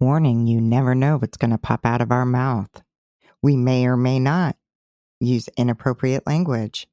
Warning 0.00 0.46
you 0.46 0.62
never 0.62 0.94
know 0.94 1.18
what's 1.18 1.36
going 1.36 1.50
to 1.50 1.58
pop 1.58 1.84
out 1.84 2.00
of 2.00 2.10
our 2.10 2.24
mouth. 2.24 2.70
We 3.42 3.58
may 3.58 3.84
or 3.84 3.98
may 3.98 4.18
not 4.18 4.56
use 5.20 5.50
inappropriate 5.58 6.26
language, 6.26 6.88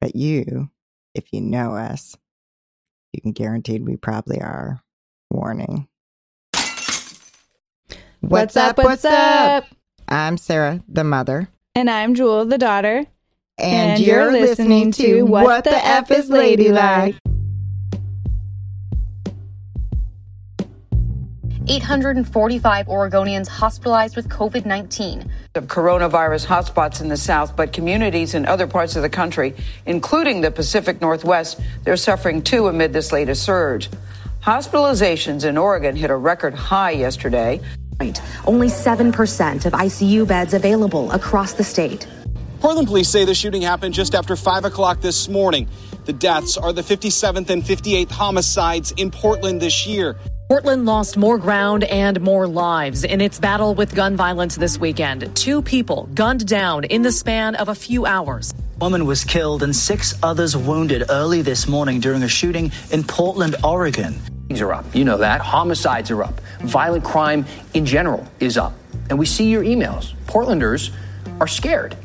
but 0.00 0.14
you, 0.14 0.70
if 1.16 1.24
you 1.32 1.40
know 1.40 1.74
us, 1.74 2.16
you 3.12 3.20
can 3.20 3.32
guarantee 3.32 3.80
we 3.80 3.96
probably 3.96 4.40
are. 4.40 4.80
Warning. 5.32 5.88
What's 8.20 8.56
up? 8.56 8.78
What's 8.78 9.04
up? 9.04 9.64
I'm 10.06 10.36
Sarah, 10.36 10.80
the 10.86 11.02
mother. 11.02 11.48
And 11.74 11.90
I'm 11.90 12.14
Jewel, 12.14 12.44
the 12.44 12.58
daughter. 12.58 13.04
And, 13.58 14.00
you're, 14.00 14.30
listening 14.30 14.92
to 14.92 15.24
What 15.24 15.64
the 15.64 15.84
F 15.84 16.08
is 16.12 16.30
Ladylike? 16.30 17.16
845 21.66 22.86
Oregonians 22.88 23.48
hospitalized 23.48 24.16
with 24.16 24.28
COVID 24.28 24.66
19. 24.66 25.30
Of 25.54 25.66
coronavirus 25.66 26.46
hotspots 26.46 27.00
in 27.00 27.08
the 27.08 27.16
South, 27.16 27.56
but 27.56 27.72
communities 27.72 28.34
in 28.34 28.44
other 28.44 28.66
parts 28.66 28.96
of 28.96 29.02
the 29.02 29.08
country, 29.08 29.54
including 29.86 30.42
the 30.42 30.50
Pacific 30.50 31.00
Northwest, 31.00 31.58
they're 31.84 31.96
suffering 31.96 32.42
too 32.42 32.66
amid 32.66 32.92
this 32.92 33.12
latest 33.12 33.44
surge. 33.44 33.88
Hospitalizations 34.42 35.46
in 35.46 35.56
Oregon 35.56 35.96
hit 35.96 36.10
a 36.10 36.16
record 36.16 36.52
high 36.52 36.90
yesterday. 36.90 37.60
Only 38.44 38.68
7% 38.68 39.64
of 39.64 39.72
ICU 39.72 40.28
beds 40.28 40.52
available 40.52 41.10
across 41.12 41.54
the 41.54 41.64
state. 41.64 42.06
Portland 42.60 42.88
police 42.88 43.08
say 43.08 43.24
the 43.24 43.34
shooting 43.34 43.62
happened 43.62 43.94
just 43.94 44.14
after 44.14 44.36
5 44.36 44.66
o'clock 44.66 45.00
this 45.00 45.30
morning. 45.30 45.68
The 46.04 46.12
deaths 46.12 46.58
are 46.58 46.74
the 46.74 46.82
57th 46.82 47.48
and 47.48 47.62
58th 47.62 48.10
homicides 48.10 48.92
in 48.92 49.10
Portland 49.10 49.62
this 49.62 49.86
year. 49.86 50.16
Portland 50.48 50.84
lost 50.84 51.16
more 51.16 51.38
ground 51.38 51.84
and 51.84 52.20
more 52.20 52.46
lives 52.46 53.02
in 53.02 53.22
its 53.22 53.40
battle 53.40 53.74
with 53.74 53.94
gun 53.94 54.14
violence 54.14 54.56
this 54.56 54.78
weekend. 54.78 55.34
Two 55.34 55.62
people 55.62 56.06
gunned 56.12 56.46
down 56.46 56.84
in 56.84 57.00
the 57.00 57.10
span 57.10 57.54
of 57.54 57.70
a 57.70 57.74
few 57.74 58.04
hours. 58.04 58.52
A 58.52 58.78
woman 58.78 59.06
was 59.06 59.24
killed 59.24 59.62
and 59.62 59.74
six 59.74 60.12
others 60.22 60.54
wounded 60.54 61.04
early 61.08 61.40
this 61.40 61.66
morning 61.66 61.98
during 61.98 62.22
a 62.22 62.28
shooting 62.28 62.70
in 62.92 63.04
Portland, 63.04 63.56
Oregon. 63.64 64.12
Things 64.48 64.60
are 64.60 64.74
up. 64.74 64.84
You 64.94 65.06
know 65.06 65.16
that. 65.16 65.40
Homicides 65.40 66.10
are 66.10 66.22
up. 66.22 66.38
Violent 66.60 67.04
crime 67.04 67.46
in 67.72 67.86
general 67.86 68.26
is 68.38 68.58
up. 68.58 68.74
And 69.08 69.18
we 69.18 69.24
see 69.24 69.48
your 69.48 69.64
emails. 69.64 70.12
Portlanders 70.26 70.92
are 71.40 71.48
scared. 71.48 71.96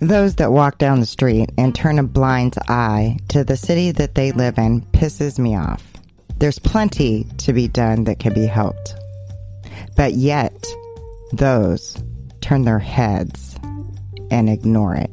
Those 0.00 0.34
that 0.34 0.52
walk 0.52 0.76
down 0.76 1.00
the 1.00 1.06
street 1.06 1.50
and 1.56 1.74
turn 1.74 1.98
a 1.98 2.02
blind 2.02 2.56
eye 2.68 3.16
to 3.28 3.42
the 3.42 3.56
city 3.56 3.90
that 3.92 4.14
they 4.14 4.32
live 4.32 4.58
in 4.58 4.82
pisses 4.82 5.38
me 5.38 5.56
off. 5.56 5.87
There's 6.36 6.58
plenty 6.58 7.24
to 7.38 7.52
be 7.52 7.68
done 7.68 8.04
that 8.04 8.18
can 8.18 8.34
be 8.34 8.46
helped. 8.46 8.94
But 9.96 10.12
yet, 10.14 10.66
those 11.32 11.96
turn 12.40 12.64
their 12.64 12.78
heads 12.78 13.47
and 14.30 14.48
ignore 14.48 14.94
it. 14.94 15.10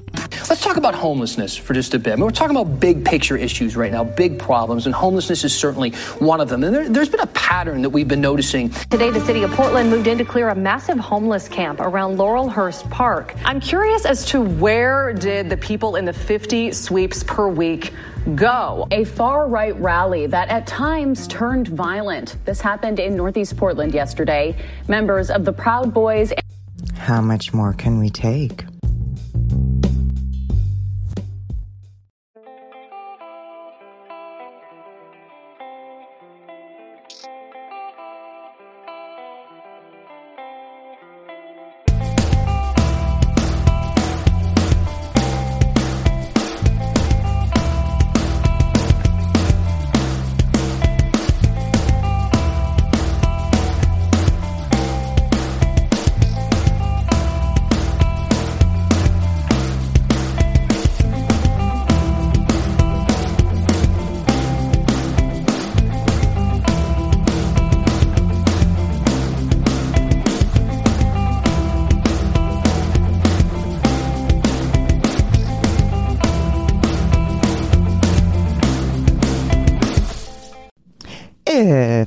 Let's 0.50 0.62
talk 0.62 0.78
about 0.78 0.94
homelessness 0.94 1.58
for 1.58 1.74
just 1.74 1.94
a 1.96 2.00
bit. 2.00 2.14
I 2.14 2.16
mean, 2.18 2.26
we're 2.26 2.32
talking 2.32 2.56
about 2.56 2.80
big 2.80 3.04
picture 3.04 3.36
issues 3.36 3.76
right 3.76 3.92
now, 3.92 4.04
big 4.04 4.38
problems, 4.38 4.86
and 4.86 4.94
homelessness 4.94 5.44
is 5.44 5.56
certainly 5.56 5.92
one 6.20 6.40
of 6.40 6.50
them. 6.50 6.64
And 6.64 6.76
there, 6.76 6.88
there's 6.88 7.10
been 7.10 7.22
a 7.22 7.28
pattern 7.28 7.82
that 7.82 7.90
we've 7.90 8.08
been 8.08 8.22
noticing. 8.22 8.70
Today, 8.70 9.10
the 9.10 9.22
city 9.22 9.42
of 9.44 9.52
Portland 9.52 9.90
moved 9.90 10.06
in 10.06 10.20
to 10.20 10.26
clear 10.26 10.50
a 10.50 10.56
massive 10.56 11.00
homeless 11.00 11.48
camp 11.48 11.80
around 11.80 12.18
Laurelhurst 12.18 12.90
Park. 12.92 13.34
I'm 13.44 13.60
curious 13.60 14.06
as 14.06 14.26
to 14.26 14.42
where 14.42 15.14
did 15.14 15.50
the 15.50 15.58
people 15.58 15.96
in 15.96 16.06
the 16.06 16.14
50 16.14 16.72
sweeps 16.74 17.24
per 17.24 17.48
week 17.48 17.92
go? 18.36 18.88
A 18.92 19.04
far 19.04 19.48
right 19.48 19.76
rally 19.80 20.28
that 20.28 20.50
at 20.50 20.68
times 20.68 21.28
turned 21.28 21.70
violent. 21.70 22.38
This 22.46 22.62
happened 22.62 23.00
in 23.00 23.16
Northeast 23.16 23.58
Portland 23.58 23.94
yesterday. 23.96 24.56
Members 24.88 25.32
of 25.32 25.44
the 25.44 25.54
Proud 25.54 25.92
Boys. 25.92 26.34
How 26.98 27.22
much 27.22 27.54
more 27.54 27.74
can 27.74 28.00
we 28.00 28.10
take? 28.10 28.66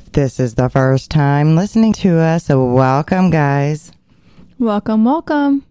If 0.09 0.13
this 0.13 0.39
is 0.39 0.55
the 0.55 0.69
first 0.69 1.11
time 1.11 1.55
listening 1.55 1.93
to 1.93 2.17
us, 2.17 2.45
so 2.45 2.65
welcome, 2.65 3.29
guys. 3.29 3.91
Welcome, 4.57 5.05
welcome. 5.05 5.63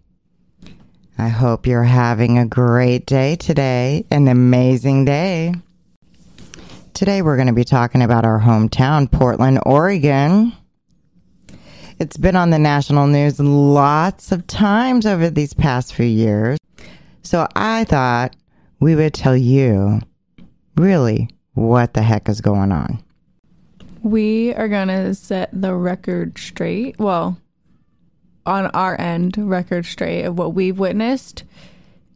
I 1.18 1.26
hope 1.26 1.66
you're 1.66 1.82
having 1.82 2.38
a 2.38 2.46
great 2.46 3.04
day 3.04 3.34
today, 3.34 4.06
an 4.12 4.28
amazing 4.28 5.06
day. 5.06 5.54
Today, 6.94 7.20
we're 7.20 7.34
going 7.34 7.48
to 7.48 7.52
be 7.52 7.64
talking 7.64 8.00
about 8.00 8.24
our 8.24 8.38
hometown, 8.38 9.10
Portland, 9.10 9.58
Oregon. 9.66 10.52
It's 11.98 12.16
been 12.16 12.36
on 12.36 12.50
the 12.50 12.60
national 12.60 13.08
news 13.08 13.40
lots 13.40 14.30
of 14.30 14.46
times 14.46 15.04
over 15.04 15.30
these 15.30 15.52
past 15.52 15.94
few 15.94 16.06
years. 16.06 16.58
So 17.22 17.48
I 17.56 17.82
thought 17.82 18.36
we 18.78 18.94
would 18.94 19.14
tell 19.14 19.36
you 19.36 19.98
really 20.76 21.28
what 21.54 21.94
the 21.94 22.02
heck 22.02 22.28
is 22.28 22.40
going 22.40 22.70
on. 22.70 23.02
We 24.02 24.54
are 24.54 24.68
going 24.68 24.88
to 24.88 25.14
set 25.14 25.50
the 25.52 25.74
record 25.74 26.38
straight. 26.38 26.98
Well, 26.98 27.38
on 28.46 28.66
our 28.68 28.98
end, 29.00 29.36
record 29.36 29.86
straight 29.86 30.24
of 30.24 30.38
what 30.38 30.54
we've 30.54 30.78
witnessed 30.78 31.44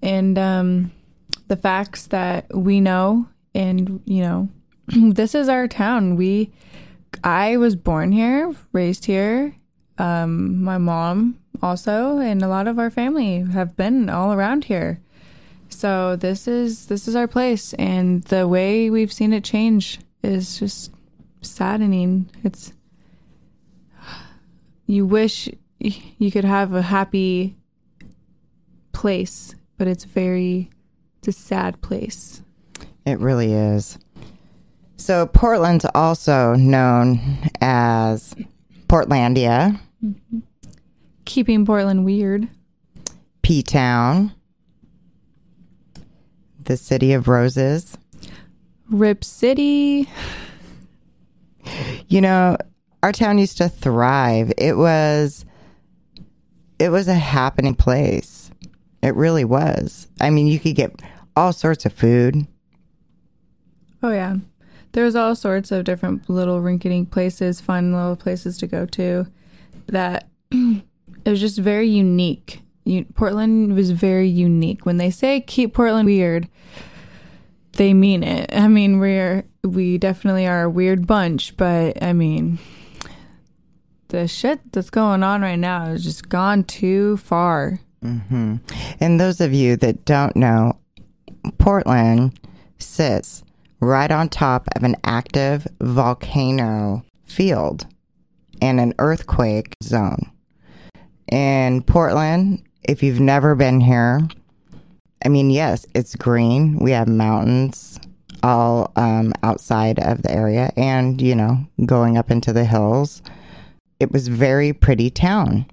and 0.03 0.39
um, 0.39 0.93
the 1.49 1.57
facts 1.57 2.07
that 2.09 2.55
we 2.55 2.81
know. 2.81 3.29
And, 3.55 4.01
you 4.07 4.23
know, 4.23 4.49
this 4.87 5.35
is 5.35 5.49
our 5.49 5.69
town. 5.69 6.17
We, 6.17 6.51
I 7.23 7.57
was 7.57 7.77
born 7.77 8.13
here, 8.13 8.55
raised 8.73 9.05
here. 9.05 9.55
Um, 9.99 10.63
my 10.63 10.79
mom 10.79 11.39
also, 11.63 12.19
and 12.19 12.43
a 12.43 12.49
lot 12.49 12.67
of 12.67 12.79
our 12.79 12.91
family 12.91 13.41
have 13.41 13.77
been 13.77 14.09
all 14.09 14.33
around 14.33 14.65
here. 14.65 15.01
So 15.69 16.17
this 16.17 16.47
is 16.47 16.87
this 16.87 17.09
is 17.09 17.17
our 17.17 17.27
place, 17.27 17.73
and 17.75 18.23
the 18.25 18.47
way 18.47 18.91
we've 18.91 19.13
seen 19.13 19.33
it 19.33 19.43
change 19.43 20.01
is 20.23 20.59
just 20.59 20.93
saddening. 21.43 22.31
It's 22.43 22.73
you 24.87 25.07
wish 25.07 25.49
you 25.79 26.31
could 26.31 26.45
have 26.45 26.75
a 26.75 26.83
happy 26.83 27.57
place, 28.93 29.55
but 29.79 29.89
it's 29.89 30.05
very 30.05 30.71
it's 31.19 31.29
a 31.29 31.33
sad 31.33 31.81
place. 31.83 32.43
It 33.05 33.19
really 33.19 33.53
is. 33.53 33.99
So 34.97 35.27
Portland's 35.27 35.87
also 35.95 36.55
known 36.55 37.21
as 37.61 38.35
Portlandia, 38.87 39.81
mm-hmm. 40.05 40.39
keeping 41.25 41.67
Portland 41.67 42.05
weird. 42.05 42.49
P 43.43 43.63
Town, 43.63 44.33
the 46.63 46.77
City 46.77 47.13
of 47.13 47.27
Roses, 47.27 47.99
Rip 48.89 49.25
City. 49.25 50.09
You 52.09 52.21
know, 52.21 52.57
our 53.03 53.13
town 53.13 53.39
used 53.39 53.59
to 53.59 53.69
thrive. 53.69 54.53
It 54.59 54.77
was 54.77 55.45
it 56.79 56.91
was 56.91 57.09
a 57.09 57.15
happening 57.15 57.75
place. 57.75 58.51
It 59.03 59.15
really 59.15 59.45
was. 59.45 60.09
I 60.21 60.31
mean, 60.31 60.47
you 60.47 60.59
could 60.59 60.75
get 60.75 61.01
all 61.37 61.53
sorts 61.53 61.87
of 61.87 61.93
food. 61.93 62.47
Oh 64.03 64.11
yeah. 64.11 64.37
There 64.93 65.05
was 65.05 65.17
all 65.17 65.35
sorts 65.35 65.73
of 65.73 65.85
different 65.85 66.29
little 66.29 66.61
rinky-dink 66.61 67.11
places, 67.11 67.61
fun 67.61 67.95
little 67.95 68.17
places 68.17 68.59
to 68.59 68.67
go 68.67 68.85
to 68.87 69.27
that 69.87 70.29
it 70.51 70.83
was 71.31 71.41
just 71.41 71.59
very 71.59 71.89
unique. 71.89 72.61
You, 72.85 73.05
Portland 73.15 73.75
was 73.75 73.91
very 73.91 74.29
unique. 74.29 74.85
When 74.85 74.97
they 74.97 75.11
say 75.11 75.41
keep 75.41 75.75
Portland 75.75 76.07
weird, 76.07 76.49
they 77.73 77.95
mean 77.95 78.23
it. 78.23 78.51
I 78.53 78.69
mean, 78.69 78.99
we're 78.99 79.45
we 79.65 79.99
definitely 79.99 80.47
are 80.47 80.65
a 80.65 80.71
weird 80.71 81.07
bunch, 81.07 81.57
but 81.57 82.03
I 82.03 82.13
mean, 82.13 82.59
the 84.09 84.27
shit 84.27 84.61
that's 84.73 84.91
going 84.91 85.23
on 85.23 85.43
right 85.43 85.59
now 85.59 85.87
has 85.87 86.05
just 86.05 86.29
gone 86.29 86.65
too 86.65 87.17
far. 87.19 87.81
hmm 88.03 88.57
And 89.01 89.21
those 89.21 89.41
of 89.41 89.53
you 89.53 89.77
that 89.77 90.05
don't 90.05 90.35
know, 90.37 90.79
Portland 91.59 92.39
sits 92.79 93.43
right 93.81 94.11
on 94.11 94.29
top 94.29 94.69
of 94.77 94.83
an 94.83 94.97
active 95.05 95.67
volcano 95.81 97.05
field 97.25 97.87
and 98.61 98.81
an 98.81 98.95
earthquake 98.99 99.75
zone. 99.83 100.31
In 101.31 101.83
Portland, 101.83 102.63
if 102.83 103.03
you've 103.03 103.21
never 103.21 103.55
been 103.55 103.81
here, 103.81 104.21
I 105.25 105.29
mean, 105.29 105.51
yes, 105.51 105.87
it's 105.95 106.17
green. 106.17 106.79
We 106.79 106.91
have 106.91 107.09
mountains 107.09 107.99
all 108.43 108.93
um, 108.97 109.33
outside 109.43 109.99
of 109.99 110.23
the 110.23 110.31
area 110.31 110.73
and, 110.77 111.21
you 111.21 111.35
know, 111.35 111.67
going 111.87 112.17
up 112.17 112.31
into 112.31 112.53
the 112.53 112.65
hills. 112.65 113.23
It 114.01 114.11
was 114.11 114.29
very 114.29 114.73
pretty 114.73 115.11
town. 115.11 115.67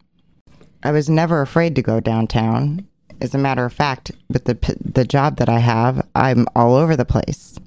I 0.84 0.92
was 0.92 1.10
never 1.10 1.42
afraid 1.42 1.76
to 1.76 1.82
go 1.82 2.00
downtown. 2.00 2.88
As 3.22 3.36
a 3.36 3.40
matter 3.40 3.66
of 3.66 3.74
fact, 3.74 4.12
with 4.30 4.46
the 4.46 4.58
the 4.80 5.04
job 5.04 5.38
that 5.38 5.50
I 5.50 5.60
have, 5.60 6.08
I'm 6.16 6.46
all 6.56 6.76
over 6.76 6.96
the 6.96 7.04
place. 7.04 7.60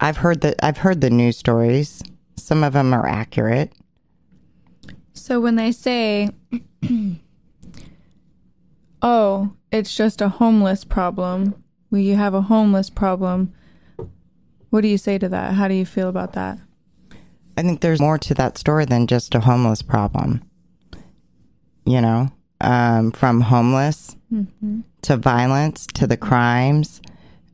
I've 0.00 0.18
heard 0.18 0.40
the 0.42 0.54
I've 0.64 0.78
heard 0.78 1.00
the 1.00 1.10
news 1.10 1.36
stories. 1.36 2.02
Some 2.36 2.62
of 2.62 2.74
them 2.74 2.94
are 2.94 3.08
accurate. 3.08 3.72
So 5.14 5.40
when 5.40 5.56
they 5.56 5.72
say, 5.72 6.30
"Oh, 9.02 9.52
it's 9.72 9.96
just 9.96 10.20
a 10.20 10.28
homeless 10.28 10.84
problem," 10.84 11.60
we 11.90 12.10
have 12.10 12.34
a 12.34 12.42
homeless 12.42 12.88
problem. 12.88 13.52
What 14.70 14.82
do 14.82 14.88
you 14.88 14.98
say 14.98 15.18
to 15.18 15.28
that? 15.28 15.54
How 15.54 15.68
do 15.68 15.74
you 15.74 15.86
feel 15.86 16.08
about 16.08 16.34
that? 16.34 16.58
I 17.56 17.62
think 17.62 17.80
there's 17.80 18.00
more 18.00 18.18
to 18.18 18.34
that 18.34 18.58
story 18.58 18.84
than 18.84 19.06
just 19.06 19.34
a 19.34 19.40
homeless 19.40 19.82
problem. 19.82 20.42
You 21.84 22.00
know, 22.00 22.28
um, 22.60 23.12
from 23.12 23.40
homeless 23.42 24.14
Mhm. 24.32 24.84
to 25.02 25.16
violence 25.16 25.86
to 25.94 26.06
the 26.06 26.16
crimes. 26.18 27.00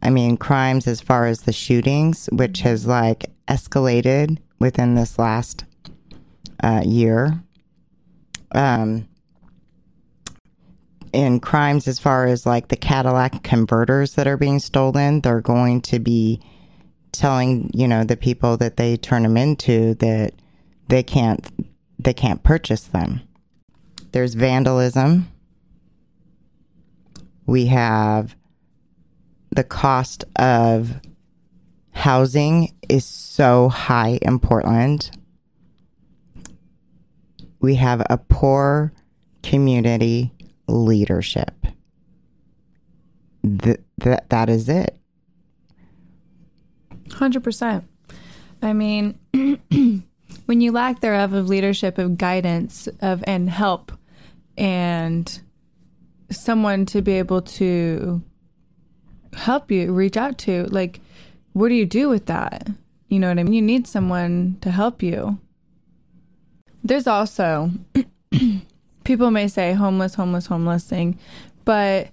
I 0.03 0.11
mean, 0.11 0.37
crimes 0.37 0.87
as 0.87 1.01
far 1.01 1.27
as 1.27 1.43
the 1.43 1.53
shootings, 1.53 2.29
which 2.33 2.61
has 2.63 2.87
like 2.87 3.31
escalated 3.49 4.39
within 4.59 4.95
this 4.95 5.19
last 5.19 5.65
uh, 6.63 6.83
year. 6.85 7.43
Um, 8.53 9.07
and 11.13 11.43
crimes 11.43 11.87
as 11.87 11.99
far 11.99 12.27
as 12.27 12.47
like 12.47 12.69
the 12.69 12.77
Cadillac 12.77 13.43
converters 13.43 14.15
that 14.15 14.27
are 14.27 14.37
being 14.37 14.59
stolen, 14.59 15.21
they're 15.21 15.41
going 15.41 15.81
to 15.83 15.99
be 15.99 16.41
telling 17.15 17.71
you 17.73 17.89
know 17.89 18.05
the 18.05 18.17
people 18.17 18.57
that 18.57 18.77
they 18.77 18.97
turn 18.97 19.23
them 19.23 19.37
into 19.37 19.95
that 19.95 20.33
they 20.89 21.03
can't 21.03 21.49
they 21.99 22.13
can't 22.13 22.43
purchase 22.43 22.85
them. 22.85 23.21
There's 24.13 24.35
vandalism. 24.35 25.31
We 27.47 27.67
have 27.67 28.37
the 29.51 29.65
cost 29.65 30.25
of 30.37 31.01
housing 31.93 32.75
is 32.89 33.05
so 33.05 33.69
high 33.69 34.19
in 34.23 34.39
Portland. 34.39 35.11
We 37.61 37.77
have 37.77 38.05
a 38.11 38.19
poor 38.19 38.93
community 39.43 40.33
leadership. 40.67 41.67
Th- 43.43 43.81
that 43.99 44.29
that 44.31 44.49
is 44.49 44.69
it. 44.69 44.99
Hundred 47.13 47.45
percent. 47.45 47.85
I 48.63 48.73
mean, 48.73 49.19
when 50.47 50.61
you 50.61 50.73
lack 50.73 51.01
thereof 51.01 51.33
of 51.33 51.49
leadership, 51.49 51.99
of 51.99 52.17
guidance, 52.19 52.89
of 53.01 53.23
and 53.27 53.49
help, 53.49 53.93
and 54.57 55.41
someone 56.31 56.87
to 56.87 57.03
be 57.03 57.13
able 57.13 57.43
to 57.43 58.23
help 59.35 59.71
you, 59.71 59.93
reach 59.93 60.17
out 60.17 60.39
to, 60.39 60.65
like, 60.67 61.01
what 61.53 61.69
do 61.69 61.75
you 61.75 61.87
do 61.87 62.09
with 62.09 62.27
that? 62.27 62.69
You 63.09 63.19
know 63.19 63.29
what 63.29 63.39
I 63.39 63.43
mean? 63.43 63.53
You 63.53 63.63
need 63.63 63.87
someone 63.87 64.59
to 64.63 64.71
help 64.71 65.03
you. 65.03 65.39
There's 66.83 67.07
also 67.07 67.71
people 69.05 69.31
may 69.31 69.49
say 69.49 69.73
homeless, 69.73 70.15
homeless, 70.15 70.47
homeless 70.47 70.85
thing, 70.85 71.19
but 71.65 72.09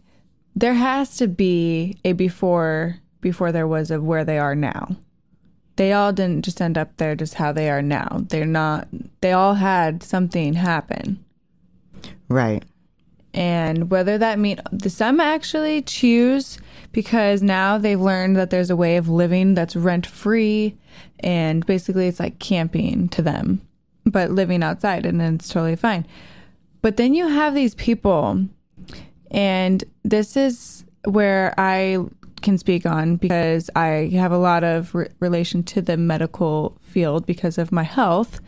there 0.55 0.73
has 0.73 1.17
to 1.17 1.27
be 1.27 1.97
a 2.05 2.13
before 2.13 2.97
before 3.21 3.51
there 3.51 3.67
was 3.67 3.91
of 3.91 4.03
where 4.03 4.25
they 4.25 4.37
are 4.37 4.55
now. 4.55 4.95
They 5.77 5.93
all 5.93 6.11
didn't 6.11 6.43
just 6.43 6.61
end 6.61 6.77
up 6.77 6.97
there 6.97 7.15
just 7.15 7.35
how 7.35 7.51
they 7.51 7.69
are 7.69 7.81
now. 7.81 8.25
They're 8.29 8.45
not 8.45 8.87
they 9.21 9.31
all 9.31 9.55
had 9.55 10.03
something 10.03 10.53
happen. 10.53 11.23
Right. 12.27 12.63
And 13.33 13.89
whether 13.89 14.17
that 14.17 14.39
mean 14.39 14.59
some 14.87 15.19
actually 15.19 15.81
choose 15.83 16.59
because 16.91 17.41
now 17.41 17.77
they've 17.77 17.99
learned 17.99 18.35
that 18.35 18.49
there's 18.49 18.69
a 18.69 18.75
way 18.75 18.97
of 18.97 19.07
living 19.07 19.53
that's 19.53 19.75
rent 19.75 20.05
free 20.05 20.75
and 21.21 21.65
basically 21.65 22.07
it's 22.07 22.19
like 22.19 22.39
camping 22.39 23.07
to 23.09 23.21
them, 23.21 23.61
but 24.05 24.31
living 24.31 24.63
outside 24.63 25.05
and 25.05 25.21
then 25.21 25.35
it's 25.35 25.47
totally 25.47 25.77
fine. 25.77 26.05
But 26.81 26.97
then 26.97 27.13
you 27.13 27.27
have 27.27 27.53
these 27.53 27.75
people 27.75 28.45
and 29.29 29.83
this 30.03 30.35
is 30.35 30.83
where 31.05 31.53
I 31.57 31.99
can 32.41 32.57
speak 32.57 32.85
on 32.85 33.15
because 33.15 33.69
I 33.75 34.09
have 34.13 34.31
a 34.31 34.37
lot 34.37 34.63
of 34.63 34.93
re- 34.93 35.07
relation 35.19 35.63
to 35.63 35.81
the 35.81 35.97
medical 35.97 36.77
field 36.81 37.25
because 37.25 37.57
of 37.57 37.71
my 37.71 37.83
health. 37.83 38.39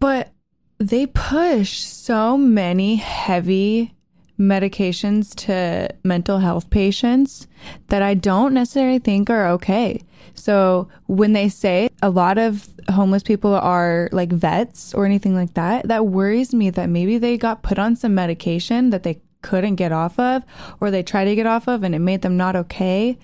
But 0.00 0.32
they 0.78 1.06
push 1.06 1.80
so 1.80 2.38
many 2.38 2.96
heavy 2.96 3.94
medications 4.38 5.34
to 5.34 5.88
mental 6.04 6.38
health 6.38 6.70
patients 6.70 7.48
that 7.88 8.02
I 8.02 8.14
don't 8.14 8.54
necessarily 8.54 9.00
think 9.00 9.28
are 9.28 9.48
okay. 9.48 10.02
So 10.34 10.88
when 11.06 11.32
they 11.32 11.48
say 11.48 11.90
a 12.00 12.10
lot 12.10 12.38
of 12.38 12.68
homeless 12.88 13.24
people 13.24 13.54
are 13.54 14.08
like 14.12 14.30
vets 14.30 14.94
or 14.94 15.04
anything 15.04 15.34
like 15.34 15.54
that, 15.54 15.88
that 15.88 16.06
worries 16.06 16.54
me 16.54 16.70
that 16.70 16.88
maybe 16.88 17.18
they 17.18 17.36
got 17.36 17.62
put 17.62 17.78
on 17.78 17.96
some 17.96 18.14
medication 18.14 18.90
that 18.90 19.02
they 19.02 19.20
couldn't 19.42 19.76
get 19.76 19.92
off 19.92 20.18
of 20.18 20.42
or 20.80 20.90
they 20.90 21.02
tried 21.02 21.24
to 21.26 21.34
get 21.34 21.46
off 21.46 21.68
of 21.68 21.82
and 21.82 21.94
it 21.94 21.98
made 22.00 22.22
them 22.22 22.36
not 22.36 22.56
okay. 22.56 23.16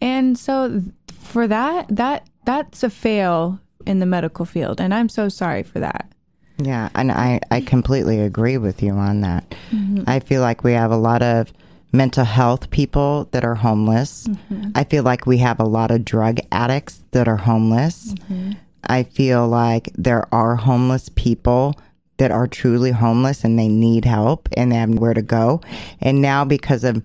And 0.00 0.38
so 0.38 0.82
for 1.12 1.46
that 1.48 1.86
that 1.94 2.26
that's 2.44 2.82
a 2.82 2.90
fail 2.90 3.60
in 3.86 3.98
the 4.00 4.06
medical 4.06 4.44
field 4.44 4.80
and 4.80 4.92
I'm 4.94 5.08
so 5.08 5.28
sorry 5.28 5.62
for 5.62 5.80
that. 5.80 6.10
Yeah, 6.58 6.90
and 6.94 7.10
I, 7.10 7.40
I 7.50 7.60
completely 7.62 8.20
agree 8.20 8.58
with 8.58 8.82
you 8.82 8.92
on 8.92 9.22
that. 9.22 9.54
Mhm. 9.70 10.04
I 10.06 10.20
feel 10.20 10.42
like 10.42 10.62
we 10.62 10.72
have 10.74 10.90
a 10.90 10.96
lot 10.96 11.22
of 11.22 11.52
mental 11.92 12.24
health 12.24 12.70
people 12.70 13.28
that 13.32 13.44
are 13.44 13.54
homeless. 13.54 14.28
Mhm. 14.28 14.72
I 14.74 14.84
feel 14.84 15.02
like 15.02 15.24
we 15.26 15.38
have 15.38 15.58
a 15.58 15.64
lot 15.64 15.90
of 15.90 16.04
drug 16.04 16.38
addicts 16.52 17.00
that 17.12 17.26
are 17.28 17.38
homeless. 17.38 18.14
Mhm. 18.30 18.56
I 18.84 19.04
feel 19.04 19.48
like 19.48 19.90
there 19.96 20.26
are 20.34 20.56
homeless 20.56 21.08
people 21.14 21.74
that 22.20 22.30
are 22.30 22.46
truly 22.46 22.90
homeless 22.90 23.44
and 23.44 23.58
they 23.58 23.66
need 23.66 24.04
help 24.04 24.46
and 24.54 24.70
they 24.70 24.76
have 24.76 24.90
nowhere 24.90 25.14
to 25.14 25.22
go. 25.22 25.58
And 26.02 26.20
now 26.20 26.44
because 26.44 26.84
of 26.84 27.02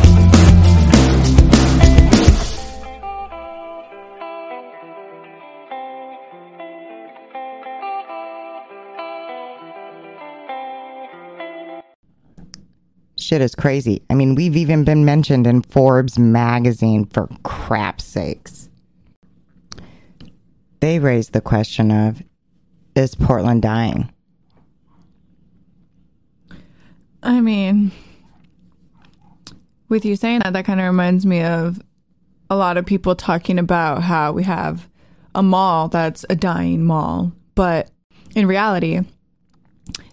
Shit 13.29 13.43
is 13.43 13.53
crazy. 13.53 14.01
I 14.09 14.15
mean, 14.15 14.33
we've 14.33 14.57
even 14.57 14.83
been 14.83 15.05
mentioned 15.05 15.45
in 15.45 15.61
Forbes 15.61 16.17
magazine 16.17 17.05
for 17.05 17.29
crap's 17.43 18.03
sakes. 18.03 18.71
They 20.79 20.97
raised 20.97 21.33
the 21.33 21.39
question 21.39 21.91
of 21.91 22.23
is 22.95 23.13
Portland 23.13 23.61
dying? 23.61 24.11
I 27.21 27.39
mean, 27.39 27.91
with 29.89 30.05
you 30.05 30.15
saying 30.15 30.39
that, 30.39 30.53
that 30.53 30.65
kind 30.65 30.79
of 30.79 30.87
reminds 30.87 31.23
me 31.23 31.43
of 31.43 31.79
a 32.49 32.55
lot 32.55 32.77
of 32.77 32.87
people 32.87 33.13
talking 33.13 33.59
about 33.59 34.01
how 34.01 34.31
we 34.31 34.41
have 34.41 34.89
a 35.35 35.43
mall 35.43 35.87
that's 35.87 36.25
a 36.31 36.35
dying 36.35 36.83
mall. 36.83 37.31
But 37.53 37.91
in 38.35 38.47
reality, 38.47 39.01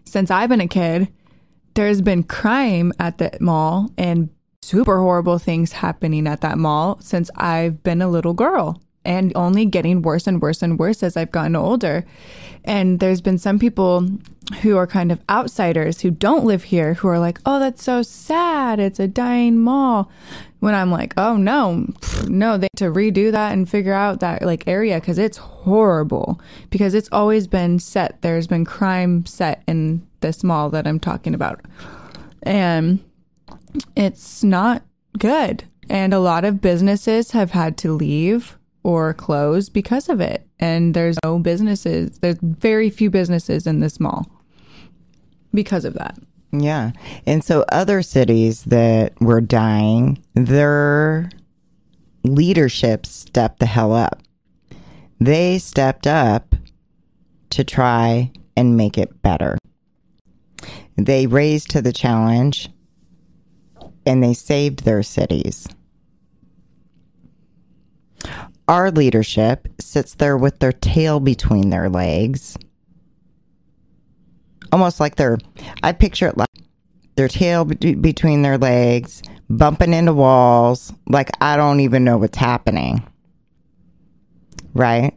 since 0.04 0.30
I've 0.30 0.50
been 0.50 0.60
a 0.60 0.68
kid, 0.68 1.10
there's 1.76 2.00
been 2.00 2.22
crime 2.22 2.92
at 2.98 3.18
the 3.18 3.36
mall 3.38 3.90
and 3.96 4.30
super 4.62 4.98
horrible 4.98 5.38
things 5.38 5.72
happening 5.72 6.26
at 6.26 6.40
that 6.40 6.58
mall 6.58 6.98
since 7.00 7.30
I've 7.36 7.82
been 7.82 8.02
a 8.02 8.08
little 8.08 8.32
girl 8.32 8.82
and 9.04 9.30
only 9.36 9.66
getting 9.66 10.02
worse 10.02 10.26
and 10.26 10.42
worse 10.42 10.62
and 10.62 10.78
worse 10.78 11.02
as 11.02 11.16
I've 11.16 11.30
gotten 11.30 11.54
older. 11.54 12.04
And 12.64 12.98
there's 12.98 13.20
been 13.20 13.38
some 13.38 13.58
people 13.58 14.08
who 14.62 14.76
are 14.76 14.86
kind 14.86 15.12
of 15.12 15.20
outsiders 15.28 16.00
who 16.00 16.10
don't 16.10 16.44
live 16.44 16.64
here 16.64 16.94
who 16.94 17.08
are 17.08 17.18
like, 17.18 17.38
oh, 17.46 17.60
that's 17.60 17.84
so 17.84 18.02
sad. 18.02 18.80
It's 18.80 18.98
a 18.98 19.06
dying 19.06 19.60
mall. 19.60 20.10
When 20.60 20.74
I'm 20.74 20.90
like, 20.90 21.12
oh, 21.16 21.36
no, 21.36 21.86
no, 22.26 22.56
they 22.56 22.68
to 22.76 22.86
redo 22.86 23.30
that 23.30 23.52
and 23.52 23.68
figure 23.68 23.92
out 23.92 24.20
that 24.20 24.42
like 24.42 24.66
area 24.66 24.98
because 24.98 25.18
it's 25.18 25.36
horrible 25.36 26.40
because 26.70 26.94
it's 26.94 27.10
always 27.12 27.46
been 27.46 27.78
set. 27.78 28.22
There's 28.22 28.46
been 28.46 28.64
crime 28.64 29.26
set 29.26 29.62
in 29.68 30.06
this 30.26 30.42
mall 30.42 30.70
that 30.70 30.86
I'm 30.86 30.98
talking 30.98 31.34
about. 31.34 31.60
And 32.42 33.02
it's 33.94 34.42
not 34.42 34.82
good. 35.18 35.64
And 35.88 36.12
a 36.12 36.18
lot 36.18 36.44
of 36.44 36.60
businesses 36.60 37.30
have 37.30 37.52
had 37.52 37.78
to 37.78 37.92
leave 37.92 38.58
or 38.82 39.14
close 39.14 39.68
because 39.68 40.08
of 40.08 40.20
it. 40.20 40.46
And 40.58 40.94
there's 40.94 41.16
no 41.24 41.38
businesses, 41.38 42.18
there's 42.18 42.38
very 42.42 42.90
few 42.90 43.08
businesses 43.10 43.66
in 43.66 43.80
this 43.80 44.00
mall 44.00 44.26
because 45.54 45.84
of 45.84 45.94
that. 45.94 46.18
Yeah. 46.52 46.92
And 47.26 47.44
so 47.44 47.64
other 47.70 48.02
cities 48.02 48.64
that 48.64 49.20
were 49.20 49.40
dying, 49.40 50.22
their 50.34 51.30
leadership 52.24 53.06
stepped 53.06 53.60
the 53.60 53.66
hell 53.66 53.92
up. 53.92 54.22
They 55.20 55.58
stepped 55.58 56.06
up 56.06 56.54
to 57.50 57.64
try 57.64 58.32
and 58.56 58.76
make 58.76 58.98
it 58.98 59.22
better. 59.22 59.58
They 60.96 61.26
raised 61.26 61.70
to 61.70 61.82
the 61.82 61.92
challenge 61.92 62.70
and 64.06 64.22
they 64.22 64.34
saved 64.34 64.84
their 64.84 65.02
cities. 65.02 65.66
Our 68.68 68.90
leadership 68.90 69.68
sits 69.80 70.14
there 70.14 70.36
with 70.36 70.58
their 70.58 70.72
tail 70.72 71.20
between 71.20 71.70
their 71.70 71.88
legs. 71.88 72.56
Almost 74.72 74.98
like 74.98 75.16
they're, 75.16 75.38
I 75.82 75.92
picture 75.92 76.26
it 76.26 76.36
like 76.36 76.48
their 77.16 77.28
tail 77.28 77.64
be- 77.64 77.94
between 77.94 78.42
their 78.42 78.58
legs, 78.58 79.22
bumping 79.48 79.92
into 79.92 80.12
walls, 80.12 80.92
like 81.08 81.30
I 81.40 81.56
don't 81.56 81.80
even 81.80 82.04
know 82.04 82.18
what's 82.18 82.38
happening. 82.38 83.06
Right? 84.74 85.14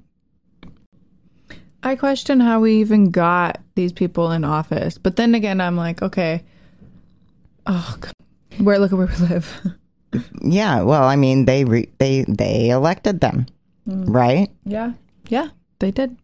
I 1.84 1.96
question 1.96 2.40
how 2.40 2.60
we 2.60 2.76
even 2.82 3.10
got 3.12 3.60
these 3.76 3.94
people 3.94 4.32
in 4.32 4.44
office. 4.44 4.98
But 4.98 5.16
then 5.16 5.34
again, 5.36 5.62
I'm 5.62 5.78
like, 5.78 6.02
okay, 6.02 6.44
oh, 7.66 7.98
God. 8.00 8.14
where 8.58 8.80
look 8.80 8.92
at 8.92 8.98
where 8.98 9.08
we 9.08 9.28
live. 9.28 9.62
Yeah, 10.42 10.82
well, 10.82 11.04
I 11.04 11.16
mean, 11.16 11.46
they 11.46 11.66
re- 11.66 11.92
they 12.00 12.26
they 12.28 12.70
elected 12.72 13.22
them, 13.22 13.46
right? 13.86 14.50
yeah, 14.66 14.94
yeah, 15.28 15.50
they 15.78 15.92
did. 15.92 16.18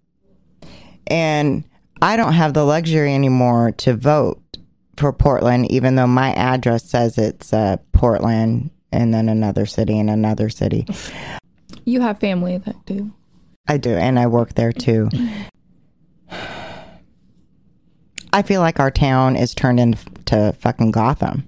And 1.05 1.63
I 2.01 2.17
don't 2.17 2.33
have 2.33 2.55
the 2.55 2.63
luxury 2.65 3.13
anymore 3.13 3.73
to 3.73 3.93
vote 3.95 4.41
for 4.97 5.13
Portland, 5.13 5.71
even 5.71 5.93
though 5.93 6.07
my 6.07 6.33
address 6.33 6.83
says 6.89 7.19
it's 7.19 7.53
uh, 7.53 7.77
Portland 7.91 8.71
and 8.91 9.13
then 9.13 9.29
another 9.29 9.67
city 9.67 9.99
and 9.99 10.09
another 10.09 10.49
city. 10.49 10.87
You 11.87 12.01
have 12.01 12.17
family 12.19 12.57
that 12.57 12.83
do. 12.87 13.11
I 13.67 13.77
do, 13.77 13.91
and 13.95 14.19
I 14.19 14.27
work 14.27 14.53
there 14.53 14.71
too. 14.71 15.09
I 18.33 18.41
feel 18.41 18.61
like 18.61 18.79
our 18.79 18.91
town 18.91 19.35
is 19.35 19.55
turned 19.55 19.79
into 19.79 20.53
fucking 20.59 20.91
Gotham 20.91 21.47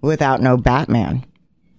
without 0.00 0.42
no 0.42 0.56
Batman. 0.56 1.24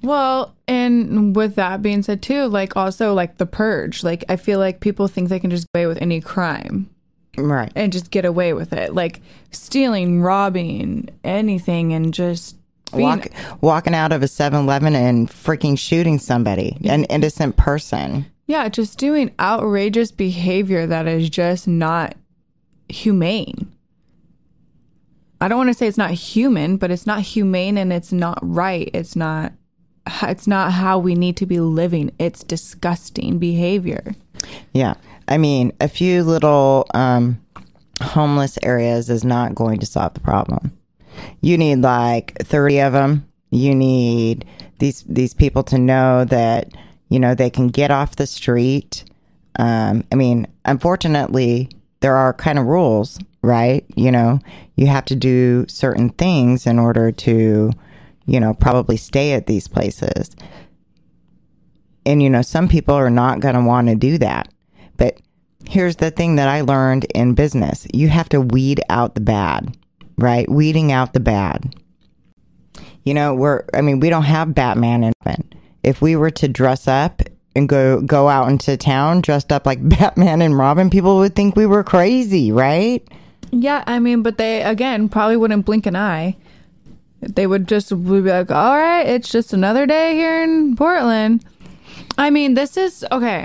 Well, 0.01 0.55
and 0.67 1.35
with 1.35 1.55
that 1.55 1.81
being 1.81 2.01
said, 2.01 2.21
too, 2.21 2.45
like 2.47 2.75
also 2.75 3.13
like 3.13 3.37
the 3.37 3.45
purge, 3.45 4.03
like 4.03 4.23
I 4.29 4.35
feel 4.37 4.57
like 4.57 4.79
people 4.79 5.07
think 5.07 5.29
they 5.29 5.39
can 5.39 5.51
just 5.51 5.67
get 5.73 5.81
away 5.81 5.87
with 5.87 6.01
any 6.01 6.21
crime 6.21 6.89
Right. 7.37 7.71
and 7.75 7.91
just 7.93 8.09
get 8.09 8.25
away 8.25 8.53
with 8.53 8.73
it, 8.73 8.95
like 8.95 9.21
stealing, 9.51 10.21
robbing, 10.21 11.09
anything, 11.23 11.93
and 11.93 12.13
just 12.13 12.55
being, 12.95 13.03
Walk, 13.03 13.27
walking 13.61 13.93
out 13.93 14.11
of 14.11 14.23
a 14.23 14.27
7 14.27 14.61
Eleven 14.61 14.95
and 14.95 15.29
freaking 15.29 15.77
shooting 15.77 16.17
somebody, 16.19 16.77
an 16.85 17.03
innocent 17.05 17.57
person. 17.57 18.25
Yeah, 18.51 18.67
just 18.67 18.99
doing 18.99 19.33
outrageous 19.39 20.11
behavior 20.11 20.85
that 20.85 21.07
is 21.07 21.29
just 21.29 21.69
not 21.69 22.15
humane. 22.89 23.71
I 25.39 25.47
don't 25.47 25.57
want 25.57 25.69
to 25.69 25.73
say 25.73 25.87
it's 25.87 25.97
not 25.97 26.11
human, 26.11 26.75
but 26.75 26.91
it's 26.91 27.07
not 27.07 27.21
humane 27.21 27.77
and 27.77 27.93
it's 27.93 28.11
not 28.11 28.37
right. 28.41 28.91
It's 28.93 29.15
not 29.15 29.53
it's 30.23 30.47
not 30.47 30.73
how 30.73 30.99
we 30.99 31.15
need 31.15 31.37
to 31.37 31.45
be 31.45 31.61
living. 31.61 32.11
It's 32.19 32.43
disgusting 32.43 33.39
behavior. 33.39 34.15
Yeah. 34.73 34.95
I 35.29 35.37
mean, 35.37 35.71
a 35.79 35.87
few 35.87 36.23
little 36.23 36.87
um, 36.93 37.41
homeless 38.01 38.59
areas 38.63 39.09
is 39.09 39.23
not 39.23 39.55
going 39.55 39.79
to 39.79 39.85
solve 39.85 40.13
the 40.13 40.19
problem. 40.19 40.77
You 41.39 41.57
need 41.57 41.77
like 41.77 42.37
30 42.39 42.81
of 42.81 42.91
them. 42.91 43.25
You 43.49 43.73
need 43.73 44.43
these 44.79 45.05
these 45.07 45.33
people 45.33 45.63
to 45.63 45.77
know 45.77 46.25
that 46.25 46.73
you 47.11 47.19
know 47.19 47.35
they 47.35 47.49
can 47.49 47.67
get 47.67 47.91
off 47.91 48.15
the 48.15 48.25
street. 48.25 49.03
Um, 49.59 50.05
I 50.13 50.15
mean, 50.15 50.47
unfortunately, 50.63 51.69
there 51.99 52.15
are 52.15 52.33
kind 52.33 52.57
of 52.57 52.65
rules, 52.65 53.19
right? 53.43 53.83
You 53.97 54.11
know, 54.13 54.39
you 54.77 54.87
have 54.87 55.03
to 55.05 55.15
do 55.15 55.65
certain 55.67 56.09
things 56.09 56.65
in 56.65 56.79
order 56.79 57.11
to, 57.11 57.71
you 58.25 58.39
know, 58.39 58.53
probably 58.53 58.95
stay 58.95 59.33
at 59.33 59.45
these 59.45 59.67
places. 59.67 60.33
And, 62.05 62.23
you 62.23 62.29
know, 62.29 62.41
some 62.41 62.69
people 62.69 62.95
are 62.95 63.09
not 63.09 63.41
going 63.41 63.55
to 63.55 63.61
want 63.61 63.89
to 63.89 63.95
do 63.95 64.17
that. 64.19 64.47
But 64.95 65.19
here's 65.67 65.97
the 65.97 66.11
thing 66.11 66.37
that 66.37 66.47
I 66.47 66.61
learned 66.61 67.05
in 67.13 67.35
business 67.35 67.85
you 67.93 68.07
have 68.07 68.29
to 68.29 68.39
weed 68.39 68.81
out 68.89 69.15
the 69.15 69.21
bad, 69.21 69.75
right? 70.17 70.49
Weeding 70.49 70.93
out 70.93 71.11
the 71.11 71.19
bad. 71.19 71.75
You 73.03 73.13
know, 73.13 73.35
we're, 73.35 73.65
I 73.73 73.81
mean, 73.81 73.99
we 73.99 74.09
don't 74.09 74.23
have 74.23 74.55
Batman 74.55 75.03
in. 75.03 75.13
If 75.83 76.01
we 76.01 76.15
were 76.15 76.31
to 76.31 76.47
dress 76.47 76.87
up 76.87 77.21
and 77.55 77.67
go 77.67 78.01
go 78.01 78.29
out 78.29 78.49
into 78.49 78.77
town 78.77 79.21
dressed 79.21 79.51
up 79.51 79.65
like 79.65 79.79
Batman 79.89 80.41
and 80.41 80.57
Robin, 80.57 80.89
people 80.89 81.17
would 81.17 81.35
think 81.35 81.55
we 81.55 81.65
were 81.65 81.83
crazy, 81.83 82.51
right? 82.51 83.05
Yeah, 83.51 83.83
I 83.85 83.99
mean, 83.99 84.21
but 84.21 84.37
they 84.37 84.63
again 84.63 85.09
probably 85.09 85.37
wouldn't 85.37 85.65
blink 85.65 85.85
an 85.85 85.95
eye. 85.95 86.37
They 87.21 87.45
would 87.45 87.67
just 87.67 87.89
be 87.89 88.21
like, 88.21 88.49
"All 88.49 88.77
right, 88.77 89.05
it's 89.05 89.29
just 89.29 89.53
another 89.53 89.85
day 89.85 90.15
here 90.15 90.41
in 90.43 90.75
Portland." 90.75 91.45
I 92.17 92.29
mean, 92.29 92.53
this 92.55 92.77
is 92.77 93.05
okay. 93.11 93.43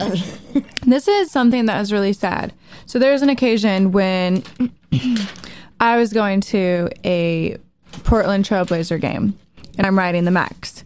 this 0.86 1.08
is 1.08 1.30
something 1.30 1.66
that 1.66 1.80
is 1.80 1.92
really 1.92 2.12
sad. 2.12 2.52
So 2.86 2.98
there's 2.98 3.22
an 3.22 3.28
occasion 3.28 3.92
when 3.92 4.44
I 5.80 5.96
was 5.98 6.12
going 6.12 6.40
to 6.42 6.88
a 7.04 7.56
Portland 8.04 8.44
Trailblazer 8.44 9.00
game, 9.00 9.38
and 9.76 9.86
I'm 9.86 9.98
riding 9.98 10.24
the 10.24 10.30
Max. 10.30 10.84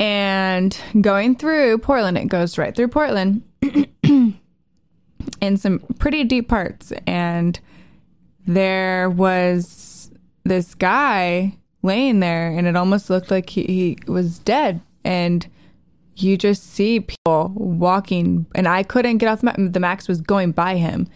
And 0.00 0.74
going 1.02 1.36
through 1.36 1.76
Portland, 1.78 2.16
it 2.16 2.28
goes 2.28 2.56
right 2.56 2.74
through 2.74 2.88
Portland 2.88 3.42
in 4.02 5.56
some 5.58 5.80
pretty 5.98 6.24
deep 6.24 6.48
parts. 6.48 6.90
And 7.06 7.60
there 8.46 9.10
was 9.10 10.10
this 10.44 10.74
guy 10.74 11.54
laying 11.82 12.20
there, 12.20 12.48
and 12.48 12.66
it 12.66 12.76
almost 12.76 13.10
looked 13.10 13.30
like 13.30 13.50
he, 13.50 13.64
he 13.64 13.98
was 14.10 14.38
dead. 14.38 14.80
And 15.04 15.46
you 16.14 16.38
just 16.38 16.62
see 16.72 17.00
people 17.00 17.52
walking, 17.54 18.46
and 18.54 18.66
I 18.66 18.82
couldn't 18.82 19.18
get 19.18 19.28
off 19.28 19.42
the, 19.42 19.46
ma- 19.46 19.68
the 19.68 19.80
max 19.80 20.08
was 20.08 20.22
going 20.22 20.52
by 20.52 20.76
him. 20.76 21.08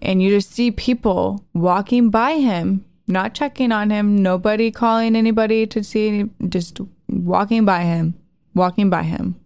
And 0.00 0.20
you 0.20 0.30
just 0.30 0.50
see 0.50 0.72
people 0.72 1.44
walking 1.54 2.10
by 2.10 2.38
him, 2.38 2.84
not 3.06 3.34
checking 3.34 3.70
on 3.70 3.90
him, 3.90 4.16
nobody 4.16 4.72
calling 4.72 5.14
anybody 5.14 5.64
to 5.68 5.84
see, 5.84 6.28
just 6.48 6.80
walking 7.08 7.64
by 7.64 7.82
him, 7.82 8.14
walking 8.54 8.90
by 8.90 9.02
him. 9.02 9.36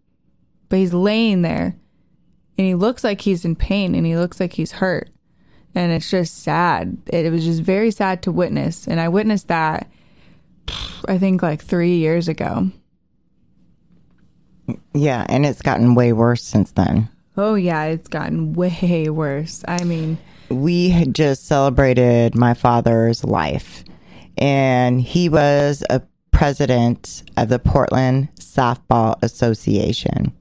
But 0.69 0.79
he's 0.79 0.95
laying 0.95 1.43
there 1.43 1.77
and 2.59 2.67
he 2.67 2.75
looks 2.75 3.05
like 3.05 3.21
he's 3.21 3.45
in 3.45 3.57
pain 3.57 3.95
and 3.95 4.07
he 4.07 4.17
looks 4.17 4.41
like 4.41 4.55
he's 4.55 4.73
hurt. 4.73 5.11
And 5.75 5.93
it's 5.93 6.11
just 6.11 6.43
sad. 6.43 6.97
It, 7.09 7.31
was 7.31 7.45
just 7.45 7.61
very 7.61 7.91
sad 7.91 8.23
to 8.23 8.33
witness. 8.33 8.89
And 8.89 8.99
I 8.99 9.09
witnessed 9.09 9.49
that, 9.49 9.91
I 11.07 11.19
think, 11.19 11.43
like 11.43 11.63
three 11.63 11.97
years 11.97 12.29
ago. 12.29 12.71
Yeah, 14.95 15.27
and 15.29 15.45
it's 15.45 15.61
gotten 15.61 15.95
way 15.95 16.15
worse 16.15 16.43
since 16.43 16.73
then. 16.73 17.11
Oh, 17.37 17.55
yeah, 17.55 17.85
it's 17.85 18.09
gotten 18.09 18.55
way 18.55 19.09
worse. 19.11 19.63
I 19.69 19.85
mean, 19.85 20.17
we 20.49 20.89
had 20.89 21.15
just 21.15 21.47
celebrated 21.47 22.35
my 22.35 22.55
father's 22.55 23.23
life, 23.23 23.85
and 24.39 25.01
he 25.01 25.29
was 25.29 25.85
a 25.91 26.01
president 26.37 27.23
of 27.39 27.49
the 27.49 27.59
Portland 27.59 28.29
Softball 28.39 29.17
Association. 29.23 30.35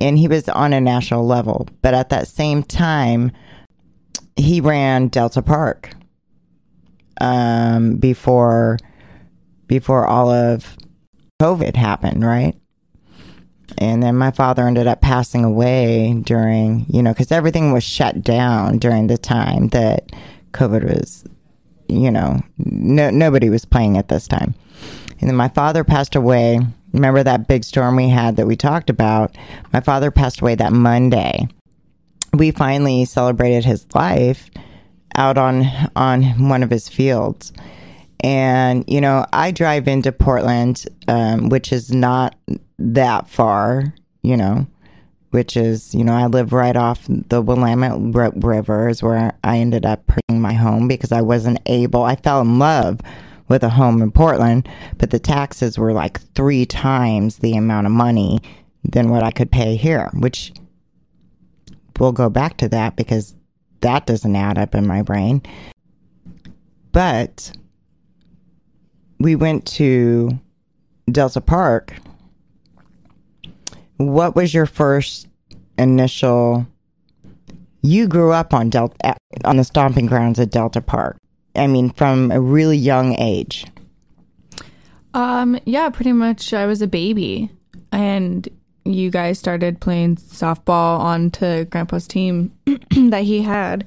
And 0.00 0.18
he 0.18 0.26
was 0.26 0.48
on 0.48 0.72
a 0.72 0.80
national 0.80 1.24
level. 1.28 1.68
But 1.80 1.94
at 1.94 2.08
that 2.08 2.26
same 2.26 2.64
time, 2.64 3.30
he 4.34 4.60
ran 4.60 5.06
Delta 5.06 5.40
Park 5.40 5.94
um, 7.20 7.98
before 7.98 8.78
before 9.68 10.06
all 10.06 10.28
of 10.28 10.76
COVID 11.40 11.76
happened, 11.76 12.26
right? 12.26 12.56
And 13.76 14.02
then 14.02 14.16
my 14.16 14.32
father 14.32 14.66
ended 14.66 14.88
up 14.88 15.00
passing 15.00 15.44
away 15.44 16.20
during, 16.24 16.84
you 16.88 17.00
know, 17.00 17.12
because 17.12 17.30
everything 17.30 17.70
was 17.70 17.84
shut 17.84 18.22
down 18.22 18.78
during 18.78 19.06
the 19.06 19.18
time 19.18 19.68
that 19.68 20.10
COVID 20.50 20.82
was, 20.82 21.24
you 21.86 22.10
know, 22.10 22.40
no, 22.56 23.10
nobody 23.10 23.50
was 23.50 23.64
playing 23.64 23.96
at 23.98 24.08
this 24.08 24.26
time. 24.26 24.56
And 25.20 25.28
then 25.28 25.36
my 25.36 25.48
father 25.48 25.84
passed 25.84 26.14
away. 26.14 26.60
Remember 26.92 27.22
that 27.22 27.48
big 27.48 27.64
storm 27.64 27.96
we 27.96 28.08
had 28.08 28.36
that 28.36 28.46
we 28.46 28.56
talked 28.56 28.90
about? 28.90 29.36
My 29.72 29.80
father 29.80 30.10
passed 30.10 30.40
away 30.40 30.54
that 30.56 30.72
Monday. 30.72 31.48
We 32.32 32.50
finally 32.50 33.04
celebrated 33.04 33.64
his 33.64 33.86
life 33.94 34.50
out 35.14 35.38
on 35.38 35.64
on 35.96 36.48
one 36.48 36.62
of 36.62 36.70
his 36.70 36.88
fields. 36.88 37.52
And 38.20 38.84
you 38.86 39.00
know, 39.00 39.26
I 39.32 39.50
drive 39.50 39.88
into 39.88 40.12
Portland, 40.12 40.86
um, 41.08 41.48
which 41.48 41.72
is 41.72 41.92
not 41.92 42.36
that 42.78 43.28
far. 43.28 43.94
You 44.22 44.36
know, 44.36 44.66
which 45.30 45.56
is 45.56 45.94
you 45.94 46.04
know 46.04 46.14
I 46.14 46.26
live 46.26 46.52
right 46.52 46.76
off 46.76 47.06
the 47.08 47.42
Willamette 47.42 48.14
River, 48.42 48.88
is 48.88 49.02
where 49.02 49.32
I 49.44 49.58
ended 49.58 49.84
up 49.84 50.06
putting 50.06 50.40
my 50.40 50.54
home 50.54 50.88
because 50.88 51.12
I 51.12 51.22
wasn't 51.22 51.60
able. 51.66 52.02
I 52.02 52.16
fell 52.16 52.40
in 52.40 52.58
love 52.58 53.00
with 53.48 53.62
a 53.62 53.70
home 53.70 54.02
in 54.02 54.12
Portland, 54.12 54.68
but 54.98 55.10
the 55.10 55.18
taxes 55.18 55.78
were 55.78 55.92
like 55.92 56.20
three 56.34 56.66
times 56.66 57.38
the 57.38 57.54
amount 57.54 57.86
of 57.86 57.92
money 57.92 58.40
than 58.84 59.10
what 59.10 59.22
I 59.22 59.30
could 59.30 59.50
pay 59.50 59.76
here, 59.76 60.10
which 60.14 60.52
we'll 61.98 62.12
go 62.12 62.28
back 62.28 62.56
to 62.58 62.68
that 62.68 62.96
because 62.96 63.34
that 63.80 64.06
doesn't 64.06 64.36
add 64.36 64.58
up 64.58 64.74
in 64.74 64.86
my 64.86 65.02
brain. 65.02 65.42
But 66.92 67.52
we 69.18 69.34
went 69.34 69.66
to 69.66 70.38
Delta 71.10 71.40
Park. 71.40 71.94
What 73.96 74.36
was 74.36 74.54
your 74.54 74.66
first 74.66 75.28
initial? 75.76 76.66
You 77.82 78.06
grew 78.06 78.32
up 78.32 78.52
on 78.52 78.70
Delta 78.70 79.16
on 79.44 79.56
the 79.56 79.64
stomping 79.64 80.06
grounds 80.06 80.38
at 80.38 80.50
Delta 80.50 80.80
Park. 80.80 81.18
I 81.54 81.66
mean, 81.66 81.90
from 81.90 82.30
a 82.30 82.40
really 82.40 82.76
young 82.76 83.18
age? 83.18 83.66
Um, 85.14 85.58
yeah, 85.64 85.88
pretty 85.90 86.12
much. 86.12 86.52
I 86.52 86.66
was 86.66 86.82
a 86.82 86.86
baby, 86.86 87.50
and 87.92 88.48
you 88.84 89.10
guys 89.10 89.38
started 89.38 89.80
playing 89.80 90.16
softball 90.16 91.00
onto 91.00 91.64
Grandpa's 91.66 92.06
team 92.06 92.52
that 92.90 93.24
he 93.24 93.42
had, 93.42 93.86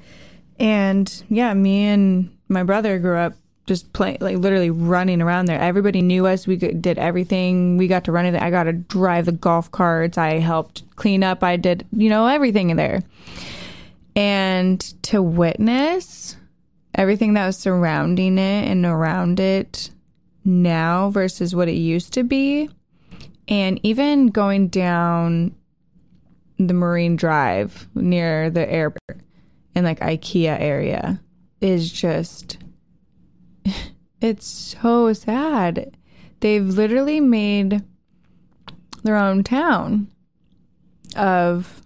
and 0.59 1.23
yeah, 1.29 1.53
me 1.53 1.85
and 1.85 2.35
my 2.49 2.63
brother 2.63 2.99
grew 2.99 3.17
up 3.17 3.33
just 3.67 3.93
playing, 3.93 4.17
like 4.19 4.37
literally 4.37 4.69
running 4.69 5.21
around 5.21 5.45
there. 5.45 5.59
Everybody 5.59 6.01
knew 6.01 6.27
us. 6.27 6.45
We 6.45 6.57
did 6.57 6.97
everything. 6.97 7.77
We 7.77 7.87
got 7.87 8.03
to 8.05 8.11
run 8.11 8.25
it. 8.25 8.35
I 8.35 8.49
got 8.49 8.63
to 8.63 8.73
drive 8.73 9.25
the 9.25 9.31
golf 9.31 9.71
carts. 9.71 10.17
I 10.17 10.39
helped 10.39 10.83
clean 10.97 11.23
up. 11.23 11.43
I 11.43 11.55
did, 11.55 11.87
you 11.95 12.09
know, 12.09 12.27
everything 12.27 12.69
in 12.69 12.77
there. 12.77 13.01
And 14.15 14.79
to 15.03 15.21
witness 15.21 16.35
everything 16.95 17.33
that 17.33 17.45
was 17.45 17.57
surrounding 17.57 18.37
it 18.37 18.67
and 18.67 18.85
around 18.85 19.39
it 19.39 19.91
now 20.43 21.09
versus 21.09 21.55
what 21.55 21.69
it 21.69 21.73
used 21.73 22.13
to 22.13 22.23
be. 22.23 22.69
And 23.47 23.79
even 23.83 24.27
going 24.27 24.67
down 24.67 25.55
the 26.57 26.73
Marine 26.73 27.15
Drive 27.15 27.87
near 27.95 28.49
the 28.49 28.69
airport 28.69 29.21
and 29.73 29.85
like 29.85 29.99
IKEA 29.99 30.59
area 30.59 31.21
is 31.59 31.91
just 31.91 32.57
it's 34.21 34.45
so 34.45 35.13
sad. 35.13 35.97
They've 36.39 36.65
literally 36.65 37.19
made 37.19 37.83
their 39.03 39.15
own 39.15 39.43
town 39.43 40.07
of 41.15 41.81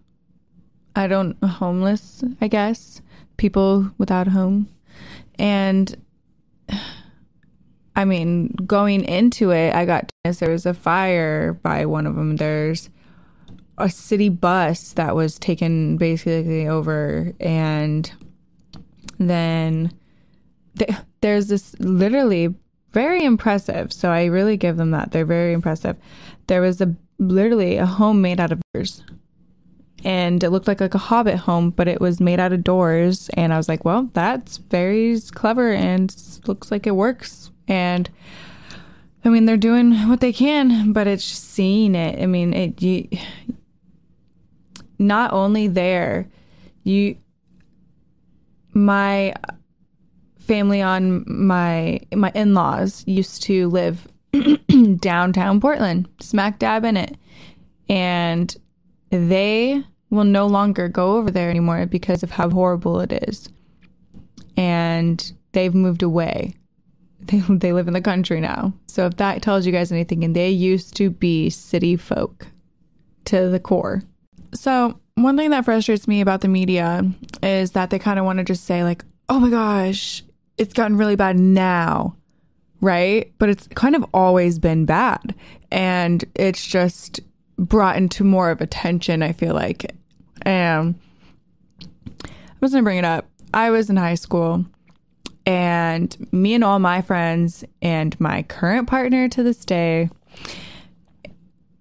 I 0.96 1.08
don't 1.08 1.42
homeless, 1.44 2.24
I 2.40 2.48
guess, 2.48 3.02
people 3.38 3.92
without 3.98 4.28
home. 4.28 4.70
And 5.38 5.96
I 7.96 8.06
mean, 8.06 8.50
going 8.66 9.04
into 9.06 9.52
it, 9.52 9.74
I 9.74 9.86
got 9.86 10.12
there 10.24 10.52
was 10.52 10.66
a 10.66 10.74
fire 10.74 11.54
by 11.54 11.86
one 11.86 12.06
of 12.06 12.16
them. 12.16 12.36
There's 12.36 12.90
a 13.78 13.90
city 13.90 14.30
bus 14.30 14.94
that 14.94 15.16
was 15.16 15.40
taken 15.40 15.98
basically 15.98 16.68
over, 16.68 17.34
and 17.40 18.12
then 19.18 19.94
th- 20.78 20.92
there's 21.22 21.48
this 21.48 21.76
literally 21.80 22.54
very 22.92 23.24
impressive. 23.24 23.94
So 23.94 24.10
I 24.10 24.26
really 24.26 24.58
give 24.58 24.78
them 24.78 24.92
that. 24.92 25.12
They're 25.12 25.26
very 25.26 25.54
impressive. 25.54 25.98
There 26.48 26.62
was 26.62 26.82
a 26.82 26.96
literally 27.18 27.78
a 27.78 27.86
home 27.86 28.22
made 28.22 28.40
out 28.40 28.52
of 28.52 28.62
doors 28.74 29.04
and 30.06 30.44
it 30.44 30.52
looked 30.52 30.68
like 30.68 30.80
like 30.80 30.94
a 30.94 31.00
hobbit 31.00 31.36
home 31.36 31.72
but 31.72 31.88
it 31.88 32.00
was 32.00 32.22
made 32.22 32.40
out 32.40 32.54
of 32.54 32.64
doors. 32.64 33.30
And 33.34 33.52
i 33.52 33.58
was 33.58 33.68
like 33.68 33.84
well 33.84 34.10
that's 34.14 34.58
very 34.58 35.20
clever 35.34 35.74
and 35.74 36.16
looks 36.48 36.72
like 36.72 36.88
it 36.88 36.96
works. 36.96 37.52
And 37.68 38.10
i 39.26 39.30
mean 39.30 39.46
they're 39.46 39.58
doing 39.58 40.08
what 40.08 40.22
they 40.22 40.32
can 40.32 40.94
but 40.94 41.08
it's 41.08 41.28
just 41.28 41.50
seeing 41.50 41.96
it. 41.96 42.22
I 42.22 42.28
mean 42.28 42.54
it 42.54 42.82
you 42.82 43.10
not 44.98 45.34
only 45.34 45.68
there 45.68 46.30
you 46.84 47.18
my 48.74 49.34
family 50.38 50.82
on 50.82 51.24
my 51.28 52.00
my 52.14 52.32
in-laws 52.36 53.04
used 53.08 53.42
to 53.44 53.68
live 53.70 54.08
downtown 55.00 55.60
portland 55.60 56.08
smack 56.20 56.60
dab 56.60 56.86
in 56.86 56.96
it. 56.96 57.18
And 57.90 58.56
they 59.10 59.84
will 60.16 60.24
no 60.24 60.48
longer 60.48 60.88
go 60.88 61.18
over 61.18 61.30
there 61.30 61.50
anymore 61.50 61.86
because 61.86 62.24
of 62.24 62.32
how 62.32 62.50
horrible 62.50 63.00
it 63.02 63.12
is. 63.28 63.50
And 64.58 65.32
they've 65.52 65.76
moved 65.76 66.04
away. 66.04 66.56
They, 67.26 67.40
they 67.40 67.74
live 67.74 67.88
in 67.88 67.96
the 67.96 68.02
country 68.02 68.40
now. 68.40 68.74
So 68.86 69.08
if 69.08 69.18
that 69.18 69.42
tells 69.42 69.66
you 69.66 69.72
guys 69.72 69.92
anything, 69.92 70.24
and 70.24 70.36
they 70.36 70.52
used 70.52 70.96
to 70.98 71.10
be 71.10 71.50
city 71.50 71.96
folk 71.96 72.46
to 73.24 73.50
the 73.50 73.60
core. 73.60 74.04
So 74.54 75.00
one 75.16 75.36
thing 75.36 75.50
that 75.50 75.66
frustrates 75.66 76.08
me 76.08 76.22
about 76.22 76.42
the 76.42 76.48
media 76.48 77.04
is 77.42 77.72
that 77.72 77.90
they 77.90 77.98
kind 77.98 78.20
of 78.20 78.26
want 78.26 78.38
to 78.38 78.44
just 78.44 78.66
say 78.66 78.84
like, 78.84 79.04
"Oh 79.28 79.40
my 79.40 79.50
gosh, 79.50 80.24
it's 80.60 80.74
gotten 80.74 80.98
really 80.98 81.16
bad 81.16 81.40
now." 81.40 82.16
Right? 82.80 83.34
But 83.40 83.50
it's 83.50 83.68
kind 83.70 83.96
of 83.96 84.06
always 84.14 84.60
been 84.60 84.86
bad. 84.86 85.34
And 85.72 86.24
it's 86.36 86.64
just 86.64 87.22
brought 87.58 87.98
into 87.98 88.24
more 88.24 88.52
of 88.52 88.62
attention, 88.62 89.24
I 89.24 89.32
feel 89.32 89.56
like. 89.56 89.96
And 90.46 90.96
I 92.24 92.30
was 92.62 92.72
to 92.72 92.82
bring 92.82 92.98
it 92.98 93.06
up. 93.06 93.28
I 93.54 93.72
was 93.72 93.90
in 93.90 93.98
high 93.98 94.16
school 94.16 94.66
and 95.46 96.16
me 96.32 96.54
and 96.54 96.64
all 96.64 96.80
my 96.80 97.02
friends 97.02 97.64
and 97.82 98.20
my 98.20 98.44
current 98.44 98.88
partner 98.88 99.30
to 99.30 99.44
this 99.44 99.64
day 99.66 100.10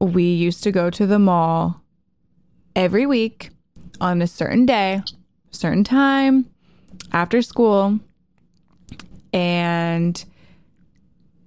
we 0.01 0.25
used 0.25 0.63
to 0.65 0.73
go 0.73 0.91
to 0.91 1.07
the 1.07 1.19
mall 1.19 1.83
every 2.77 3.07
week 3.07 3.51
on 4.01 4.21
a 4.21 4.27
certain 4.27 4.67
day, 4.67 5.03
certain 5.51 5.85
time 5.85 6.51
after 7.13 7.43
school. 7.43 8.01
And 9.33 10.25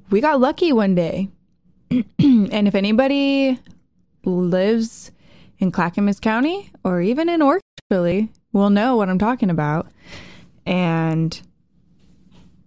we 0.09 0.21
got 0.21 0.39
lucky 0.39 0.73
one 0.73 0.95
day. 0.95 1.29
and 1.89 2.67
if 2.67 2.75
anybody 2.75 3.59
lives 4.25 5.11
in 5.59 5.71
Clackamas 5.71 6.19
County 6.19 6.71
or 6.83 7.01
even 7.01 7.29
in 7.29 7.41
Orange, 7.41 7.63
Philly, 7.89 8.29
will 8.53 8.69
know 8.69 8.95
what 8.95 9.09
I'm 9.09 9.19
talking 9.19 9.49
about. 9.49 9.87
And 10.65 11.39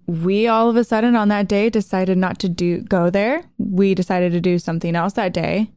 we 0.07 0.49
all 0.49 0.69
of 0.69 0.77
a 0.77 0.85
sudden 0.85 1.15
on 1.15 1.29
that 1.29 1.47
day 1.47 1.71
decided 1.71 2.19
not 2.19 2.39
to 2.41 2.49
do 2.49 2.81
go 2.81 3.11
there. 3.11 3.45
We 3.59 3.95
decided 3.95 4.33
to 4.33 4.41
do 4.41 4.59
something 4.59 4.97
else 4.97 5.13
that 5.15 5.33
day. 5.33 5.71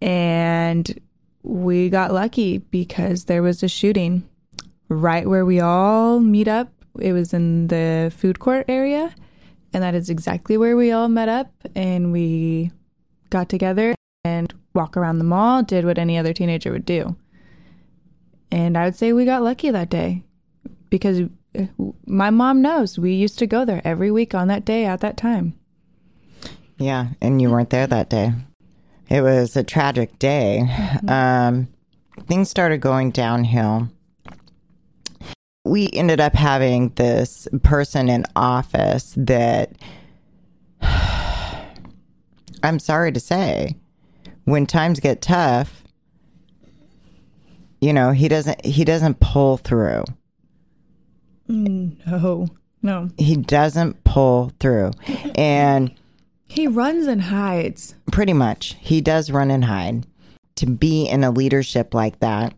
And 0.00 1.00
we 1.42 1.88
got 1.90 2.12
lucky 2.12 2.58
because 2.58 3.26
there 3.26 3.42
was 3.42 3.62
a 3.62 3.68
shooting 3.68 4.28
right 4.88 5.28
where 5.28 5.44
we 5.44 5.60
all 5.60 6.20
meet 6.20 6.48
up. 6.48 6.72
It 6.98 7.12
was 7.12 7.32
in 7.32 7.68
the 7.68 8.12
food 8.16 8.38
court 8.38 8.66
area, 8.68 9.14
and 9.72 9.82
that 9.82 9.94
is 9.94 10.10
exactly 10.10 10.58
where 10.58 10.76
we 10.76 10.92
all 10.92 11.08
met 11.08 11.28
up 11.28 11.52
and 11.74 12.12
we 12.12 12.70
got 13.30 13.48
together 13.48 13.94
and 14.24 14.52
walk 14.74 14.96
around 14.96 15.18
the 15.18 15.24
mall, 15.24 15.62
did 15.62 15.84
what 15.84 15.98
any 15.98 16.18
other 16.18 16.32
teenager 16.32 16.72
would 16.72 16.84
do. 16.84 17.16
And 18.50 18.76
I 18.76 18.84
would 18.84 18.96
say 18.96 19.12
we 19.12 19.24
got 19.24 19.42
lucky 19.42 19.70
that 19.70 19.90
day 19.90 20.24
because 20.90 21.28
my 22.06 22.30
mom 22.30 22.62
knows 22.62 22.98
we 22.98 23.14
used 23.14 23.38
to 23.38 23.46
go 23.46 23.64
there 23.64 23.82
every 23.84 24.10
week 24.10 24.34
on 24.34 24.48
that 24.48 24.64
day 24.64 24.84
at 24.84 25.00
that 25.00 25.16
time. 25.16 25.54
Yeah, 26.78 27.08
and 27.20 27.40
you 27.40 27.50
weren't 27.50 27.70
there 27.70 27.86
that 27.86 28.10
day. 28.10 28.32
It 29.08 29.20
was 29.20 29.56
a 29.56 29.62
tragic 29.62 30.18
day. 30.18 30.62
Mm-hmm. 30.64 31.08
Um, 31.08 31.68
things 32.26 32.50
started 32.50 32.78
going 32.78 33.10
downhill. 33.10 33.88
We 35.64 35.90
ended 35.92 36.20
up 36.20 36.34
having 36.34 36.90
this 36.90 37.46
person 37.62 38.08
in 38.08 38.24
office 38.34 39.14
that 39.16 39.72
I'm 42.62 42.78
sorry 42.78 43.12
to 43.12 43.20
say, 43.20 43.76
when 44.44 44.66
times 44.66 45.00
get 45.00 45.22
tough, 45.22 45.84
you 47.80 47.92
know, 47.92 48.12
he 48.12 48.28
doesn't 48.28 48.64
he 48.64 48.84
doesn't 48.84 49.20
pull 49.20 49.56
through. 49.56 50.04
Mm, 51.48 52.06
no. 52.06 52.46
No. 52.82 53.10
He 53.16 53.36
doesn't 53.36 54.02
pull 54.04 54.52
through. 54.58 54.90
And 55.36 55.94
he 56.46 56.66
runs 56.66 57.06
and 57.06 57.22
hides. 57.22 57.94
Pretty 58.10 58.32
much. 58.32 58.76
He 58.80 59.00
does 59.00 59.30
run 59.30 59.50
and 59.50 59.64
hide. 59.64 60.06
To 60.56 60.66
be 60.66 61.06
in 61.06 61.24
a 61.24 61.30
leadership 61.30 61.94
like 61.94 62.20
that, 62.20 62.54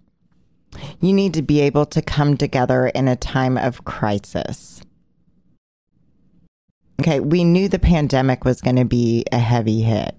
you 1.01 1.13
need 1.13 1.35
to 1.35 1.43
be 1.43 1.61
able 1.61 1.87
to 1.87 2.03
come 2.03 2.37
together 2.37 2.89
in 2.89 3.07
a 3.07 3.17
time 3.17 3.57
of 3.57 3.85
crisis. 3.85 4.83
Okay, 7.01 7.21
we 7.21 7.45
knew 7.45 7.69
the 7.69 7.79
pandemic 7.79 8.45
was 8.45 8.61
going 8.61 8.77
to 8.77 8.85
be 8.85 9.25
a 9.31 9.39
heavy 9.39 9.83
hit. 9.83 10.17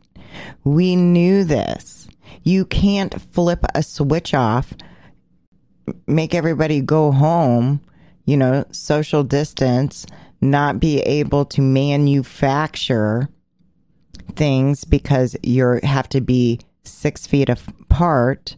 We 0.63 0.95
knew 0.95 1.43
this. 1.43 2.07
You 2.43 2.65
can't 2.65 3.21
flip 3.21 3.63
a 3.73 3.83
switch 3.83 4.33
off, 4.33 4.73
make 6.07 6.33
everybody 6.33 6.81
go 6.81 7.11
home, 7.11 7.81
you 8.25 8.37
know, 8.37 8.65
social 8.71 9.23
distance, 9.23 10.05
not 10.41 10.79
be 10.79 10.99
able 11.01 11.45
to 11.45 11.61
manufacture 11.61 13.29
things 14.35 14.83
because 14.83 15.35
you 15.43 15.79
have 15.83 16.09
to 16.09 16.21
be 16.21 16.59
six 16.83 17.27
feet 17.27 17.49
apart. 17.49 18.55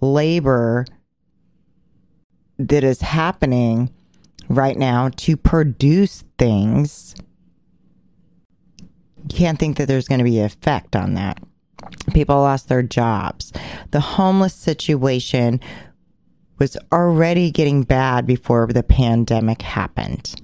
Labor 0.00 0.86
that 2.58 2.84
is 2.84 3.00
happening 3.00 3.92
right 4.48 4.76
now 4.76 5.10
to 5.16 5.36
produce 5.36 6.24
things 6.38 7.14
you 9.30 9.36
can't 9.36 9.58
think 9.58 9.76
that 9.76 9.88
there's 9.88 10.08
going 10.08 10.18
to 10.18 10.24
be 10.24 10.38
an 10.38 10.46
effect 10.46 10.96
on 10.96 11.14
that. 11.14 11.38
People 12.12 12.36
lost 12.36 12.68
their 12.68 12.82
jobs. 12.82 13.52
The 13.90 14.00
homeless 14.00 14.54
situation 14.54 15.60
was 16.58 16.76
already 16.92 17.50
getting 17.50 17.82
bad 17.82 18.26
before 18.26 18.66
the 18.68 18.82
pandemic 18.82 19.62
happened. 19.62 20.40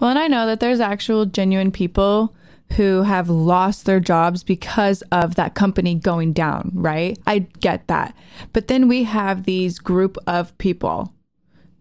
Well, 0.00 0.10
and 0.10 0.18
I 0.18 0.28
know 0.28 0.46
that 0.46 0.60
there's 0.60 0.80
actual 0.80 1.26
genuine 1.26 1.70
people 1.70 2.34
who 2.76 3.02
have 3.02 3.28
lost 3.28 3.84
their 3.84 4.00
jobs 4.00 4.42
because 4.42 5.02
of 5.12 5.34
that 5.34 5.54
company 5.54 5.94
going 5.94 6.32
down, 6.32 6.70
right? 6.74 7.18
I 7.26 7.40
get 7.60 7.86
that. 7.88 8.16
But 8.52 8.68
then 8.68 8.88
we 8.88 9.04
have 9.04 9.44
these 9.44 9.78
group 9.78 10.16
of 10.26 10.56
people 10.58 11.12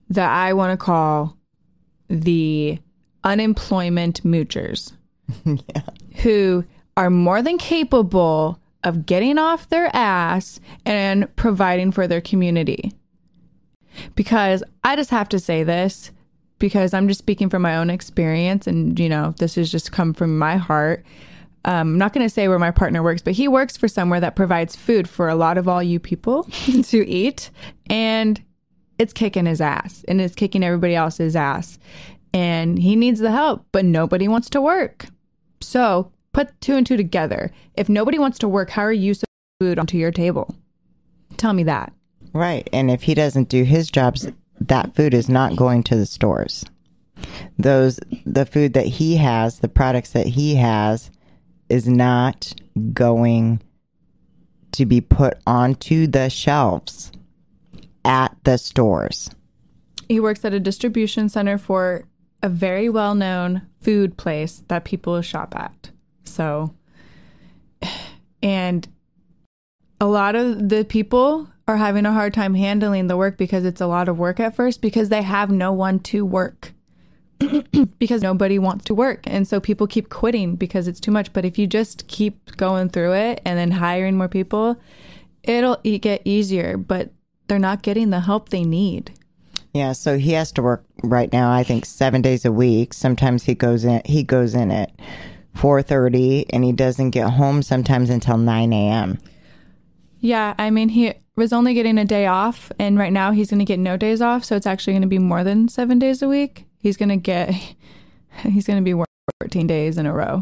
that 0.09 0.29
I 0.29 0.53
want 0.53 0.77
to 0.77 0.83
call 0.85 1.37
the 2.09 2.79
unemployment 3.23 4.23
moochers. 4.23 4.93
yeah. 5.45 5.81
Who 6.21 6.65
are 6.95 7.09
more 7.09 7.41
than 7.41 7.57
capable 7.57 8.59
of 8.83 9.05
getting 9.05 9.37
off 9.37 9.69
their 9.69 9.89
ass 9.95 10.59
and 10.85 11.33
providing 11.35 11.91
for 11.91 12.07
their 12.07 12.21
community. 12.21 12.93
Because 14.15 14.63
I 14.83 14.95
just 14.95 15.09
have 15.11 15.29
to 15.29 15.39
say 15.39 15.63
this 15.63 16.11
because 16.59 16.93
I'm 16.93 17.07
just 17.07 17.19
speaking 17.19 17.49
from 17.49 17.61
my 17.61 17.75
own 17.75 17.89
experience 17.89 18.67
and 18.67 18.99
you 18.99 19.09
know, 19.09 19.33
this 19.37 19.55
has 19.55 19.71
just 19.71 19.91
come 19.91 20.13
from 20.13 20.37
my 20.37 20.57
heart. 20.57 21.05
Um, 21.65 21.93
I'm 21.93 21.97
not 21.97 22.13
going 22.13 22.25
to 22.25 22.33
say 22.33 22.47
where 22.47 22.59
my 22.59 22.71
partner 22.71 23.01
works, 23.01 23.21
but 23.21 23.33
he 23.33 23.47
works 23.47 23.77
for 23.77 23.87
somewhere 23.87 24.19
that 24.19 24.35
provides 24.35 24.75
food 24.75 25.07
for 25.07 25.29
a 25.29 25.35
lot 25.35 25.57
of 25.57 25.67
all 25.67 25.81
you 25.81 25.99
people 25.99 26.43
to 26.65 27.07
eat. 27.07 27.51
And 27.87 28.41
it's 28.99 29.13
kicking 29.13 29.45
his 29.45 29.61
ass 29.61 30.03
and 30.07 30.19
it's 30.19 30.35
kicking 30.35 30.63
everybody 30.63 30.95
else's 30.95 31.35
ass. 31.35 31.79
And 32.33 32.79
he 32.79 32.95
needs 32.95 33.19
the 33.19 33.31
help, 33.31 33.65
but 33.71 33.85
nobody 33.85 34.27
wants 34.27 34.49
to 34.51 34.61
work. 34.61 35.07
So 35.61 36.11
put 36.31 36.59
two 36.61 36.75
and 36.75 36.85
two 36.85 36.97
together. 36.97 37.51
If 37.75 37.89
nobody 37.89 38.17
wants 38.17 38.39
to 38.39 38.47
work, 38.47 38.71
how 38.71 38.81
are 38.81 38.91
you 38.91 39.13
so 39.13 39.25
food 39.59 39.77
onto 39.77 39.97
your 39.97 40.11
table? 40.11 40.55
Tell 41.37 41.53
me 41.53 41.63
that. 41.63 41.93
Right. 42.33 42.67
And 42.73 42.89
if 42.89 43.03
he 43.03 43.13
doesn't 43.13 43.49
do 43.49 43.63
his 43.63 43.91
jobs, 43.91 44.27
that 44.59 44.95
food 44.95 45.13
is 45.13 45.29
not 45.29 45.55
going 45.55 45.83
to 45.83 45.95
the 45.95 46.05
stores. 46.05 46.65
Those 47.57 47.99
the 48.25 48.45
food 48.45 48.73
that 48.73 48.87
he 48.87 49.17
has, 49.17 49.59
the 49.59 49.69
products 49.69 50.11
that 50.11 50.27
he 50.27 50.55
has 50.55 51.11
is 51.69 51.87
not 51.87 52.53
going 52.93 53.61
to 54.71 54.85
be 54.85 54.99
put 54.99 55.37
onto 55.45 56.07
the 56.07 56.29
shelves 56.29 57.11
at 58.03 58.35
the 58.43 58.57
stores. 58.57 59.29
He 60.09 60.19
works 60.19 60.43
at 60.43 60.53
a 60.53 60.59
distribution 60.59 61.29
center 61.29 61.57
for 61.57 62.05
a 62.43 62.49
very 62.49 62.89
well 62.89 63.15
known 63.15 63.63
food 63.81 64.17
place 64.17 64.63
that 64.67 64.83
people 64.83 65.19
shop 65.21 65.55
at. 65.55 65.89
So, 66.25 66.75
and 68.43 68.87
a 69.99 70.05
lot 70.05 70.35
of 70.35 70.69
the 70.69 70.83
people 70.83 71.47
are 71.67 71.77
having 71.77 72.05
a 72.05 72.11
hard 72.11 72.33
time 72.33 72.53
handling 72.53 73.07
the 73.07 73.17
work 73.17 73.37
because 73.37 73.63
it's 73.63 73.81
a 73.81 73.87
lot 73.87 74.09
of 74.09 74.19
work 74.19 74.39
at 74.39 74.55
first 74.55 74.81
because 74.81 75.07
they 75.07 75.21
have 75.21 75.49
no 75.49 75.71
one 75.71 75.99
to 75.99 76.25
work. 76.25 76.73
because 77.99 78.21
nobody 78.21 78.59
wants 78.59 78.85
to 78.85 78.93
work. 78.93 79.21
And 79.25 79.47
so 79.47 79.59
people 79.59 79.87
keep 79.87 80.09
quitting 80.09 80.55
because 80.55 80.87
it's 80.87 80.99
too 80.99 81.11
much. 81.11 81.33
But 81.33 81.45
if 81.45 81.57
you 81.57 81.67
just 81.67 82.07
keep 82.07 82.55
going 82.57 82.89
through 82.89 83.13
it 83.13 83.41
and 83.45 83.57
then 83.57 83.71
hiring 83.71 84.17
more 84.17 84.27
people, 84.27 84.77
it'll 85.43 85.77
get 85.83 86.21
easier, 86.25 86.77
but 86.77 87.11
they're 87.47 87.59
not 87.59 87.81
getting 87.81 88.11
the 88.11 88.21
help 88.21 88.49
they 88.49 88.63
need. 88.63 89.11
Yeah, 89.73 89.93
so 89.93 90.17
he 90.19 90.33
has 90.33 90.51
to 90.53 90.61
work 90.61 90.85
right 91.03 91.31
now. 91.33 91.51
I 91.51 91.63
think 91.63 91.85
seven 91.85 92.21
days 92.21 92.45
a 92.45 92.51
week. 92.51 92.93
Sometimes 92.93 93.43
he 93.43 93.55
goes 93.55 93.83
in. 93.83 94.01
He 94.05 94.23
goes 94.23 94.53
in 94.53 94.69
at 94.69 94.91
four 95.55 95.81
thirty, 95.81 96.45
and 96.51 96.63
he 96.63 96.71
doesn't 96.71 97.09
get 97.09 97.31
home 97.31 97.63
sometimes 97.63 98.11
until 98.11 98.37
nine 98.37 98.71
a.m. 98.71 99.19
Yeah, 100.19 100.53
I 100.59 100.69
mean 100.69 100.89
he 100.89 101.13
was 101.35 101.51
only 101.51 101.73
getting 101.73 101.97
a 101.97 102.05
day 102.05 102.27
off, 102.27 102.71
and 102.77 102.99
right 102.99 103.11
now 103.11 103.31
he's 103.31 103.49
going 103.49 103.59
to 103.59 103.65
get 103.65 103.79
no 103.79 103.97
days 103.97 104.21
off. 104.21 104.45
So 104.45 104.55
it's 104.55 104.67
actually 104.67 104.93
going 104.93 105.01
to 105.01 105.07
be 105.07 105.19
more 105.19 105.43
than 105.43 105.67
seven 105.67 105.97
days 105.97 106.21
a 106.21 106.27
week. 106.27 106.65
He's 106.77 106.97
going 106.97 107.09
to 107.09 107.17
get. 107.17 107.53
He's 108.41 108.65
going 108.65 108.79
to 108.79 108.83
be 108.83 108.95
working 108.95 109.13
fourteen 109.39 109.67
days 109.67 109.99
in 109.99 110.07
a 110.07 110.13
row. 110.13 110.41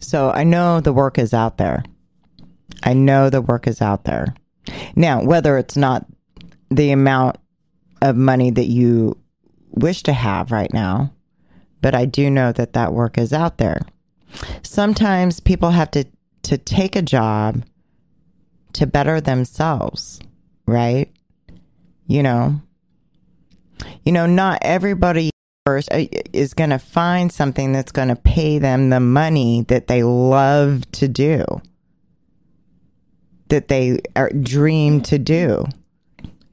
So 0.00 0.30
I 0.30 0.44
know 0.44 0.80
the 0.80 0.92
work 0.92 1.18
is 1.18 1.32
out 1.32 1.56
there. 1.56 1.82
I 2.82 2.92
know 2.92 3.30
the 3.30 3.40
work 3.40 3.66
is 3.66 3.80
out 3.80 4.04
there. 4.04 4.34
Now, 4.94 5.22
whether 5.22 5.56
it's 5.56 5.76
not 5.76 6.06
the 6.70 6.90
amount 6.90 7.38
of 8.02 8.16
money 8.16 8.50
that 8.50 8.66
you 8.66 9.16
wish 9.70 10.02
to 10.04 10.12
have 10.12 10.50
right 10.52 10.72
now, 10.72 11.12
but 11.82 11.94
I 11.94 12.04
do 12.06 12.30
know 12.30 12.52
that 12.52 12.72
that 12.72 12.92
work 12.92 13.18
is 13.18 13.32
out 13.32 13.58
there. 13.58 13.80
Sometimes 14.62 15.40
people 15.40 15.70
have 15.70 15.90
to 15.92 16.04
to 16.42 16.58
take 16.58 16.96
a 16.96 17.02
job 17.02 17.64
to 18.74 18.86
better 18.86 19.20
themselves, 19.20 20.20
right? 20.66 21.10
You 22.06 22.22
know. 22.22 22.60
You 24.04 24.12
know, 24.12 24.26
not 24.26 24.58
everybody 24.62 25.30
uh, 25.68 25.80
is 26.32 26.54
going 26.54 26.70
to 26.70 26.78
find 26.78 27.30
something 27.32 27.72
that's 27.72 27.92
going 27.92 28.08
to 28.08 28.16
pay 28.16 28.58
them 28.58 28.90
the 28.90 29.00
money 29.00 29.62
that 29.68 29.86
they 29.86 30.02
love 30.02 30.90
to 30.92 31.08
do. 31.08 31.44
that 33.48 33.68
they 33.68 33.98
dream 34.42 35.00
to 35.02 35.18
do. 35.18 35.64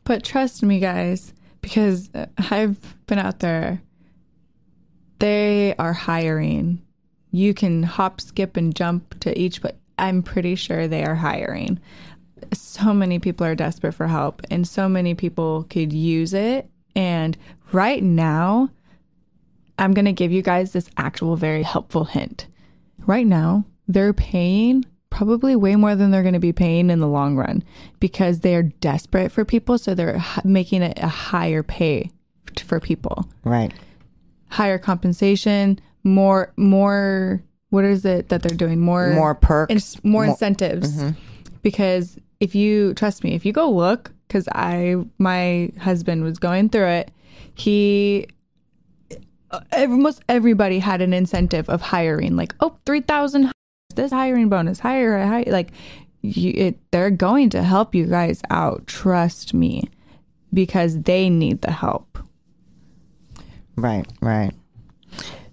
But 0.05 0.23
trust 0.23 0.63
me, 0.63 0.79
guys, 0.79 1.33
because 1.61 2.09
uh, 2.13 2.27
I've 2.37 2.77
been 3.07 3.19
out 3.19 3.39
there. 3.39 3.81
They 5.19 5.75
are 5.77 5.93
hiring. 5.93 6.81
You 7.31 7.53
can 7.53 7.83
hop, 7.83 8.21
skip, 8.21 8.55
and 8.55 8.73
jump 8.75 9.19
to 9.21 9.37
each, 9.37 9.61
but 9.61 9.77
I'm 9.97 10.23
pretty 10.23 10.55
sure 10.55 10.87
they 10.87 11.03
are 11.03 11.15
hiring. 11.15 11.79
So 12.53 12.93
many 12.93 13.17
people 13.17 13.47
are 13.47 13.55
desperate 13.55 13.93
for 13.93 14.07
help, 14.07 14.41
and 14.51 14.67
so 14.67 14.87
many 14.87 15.15
people 15.15 15.63
could 15.69 15.91
use 15.91 16.33
it. 16.33 16.69
And 16.95 17.37
right 17.71 18.03
now, 18.03 18.69
I'm 19.79 19.93
going 19.93 20.05
to 20.05 20.13
give 20.13 20.31
you 20.31 20.41
guys 20.41 20.71
this 20.71 20.89
actual 20.97 21.35
very 21.35 21.63
helpful 21.63 22.05
hint. 22.05 22.47
Right 23.07 23.27
now, 23.27 23.65
they're 23.87 24.13
paying 24.13 24.85
probably 25.09 25.55
way 25.55 25.75
more 25.75 25.95
than 25.95 26.11
they're 26.11 26.21
going 26.23 26.33
to 26.33 26.39
be 26.39 26.51
paying 26.53 26.89
in 26.89 26.99
the 26.99 27.07
long 27.07 27.35
run 27.37 27.63
because 27.99 28.41
they're 28.41 28.63
desperate 28.63 29.31
for 29.31 29.45
people. 29.45 29.77
So 29.77 29.93
they're 29.95 30.23
making 30.43 30.81
it 30.81 30.97
a 31.01 31.07
higher 31.07 31.63
pay 31.63 32.11
for 32.65 32.79
people, 32.79 33.27
Right. 33.43 33.73
higher 34.49 34.77
compensation, 34.77 35.79
more, 36.03 36.53
more, 36.57 37.41
what 37.69 37.83
is 37.85 38.05
it 38.05 38.29
that 38.29 38.41
they're 38.43 38.55
doing? 38.57 38.79
More, 38.79 39.13
More 39.13 39.35
perks. 39.35 39.71
ins- 39.71 40.03
more, 40.03 40.23
More- 40.23 40.31
incentives. 40.31 40.95
Mm-hmm. 40.97 41.19
Because 41.61 42.17
if 42.39 42.55
you, 42.55 42.93
trust 42.93 43.23
me, 43.23 43.33
if 43.33 43.45
you 43.45 43.51
go 43.53 43.69
look, 43.69 44.11
because 44.27 44.47
I, 44.53 44.95
my 45.17 45.71
husband 45.79 46.23
was 46.23 46.39
going 46.39 46.69
through 46.69 46.87
it, 46.87 47.11
he 47.55 48.27
almost 49.71 50.21
everybody 50.27 50.79
had 50.79 51.01
an 51.01 51.13
incentive 51.13 51.69
of 51.69 51.81
hiring 51.81 52.35
like 52.35 52.53
oh 52.59 52.75
3000 52.85 53.49
this 53.95 54.11
hiring 54.11 54.49
bonus 54.49 54.79
hire 54.79 55.25
hire 55.25 55.45
like 55.47 55.71
you 56.21 56.51
it 56.55 56.91
they're 56.91 57.11
going 57.11 57.49
to 57.49 57.63
help 57.63 57.93
you 57.95 58.05
guys 58.05 58.41
out 58.49 58.85
trust 58.87 59.53
me 59.53 59.89
because 60.53 61.01
they 61.01 61.29
need 61.29 61.61
the 61.61 61.71
help 61.71 62.15
Right, 63.75 64.05
right. 64.21 64.51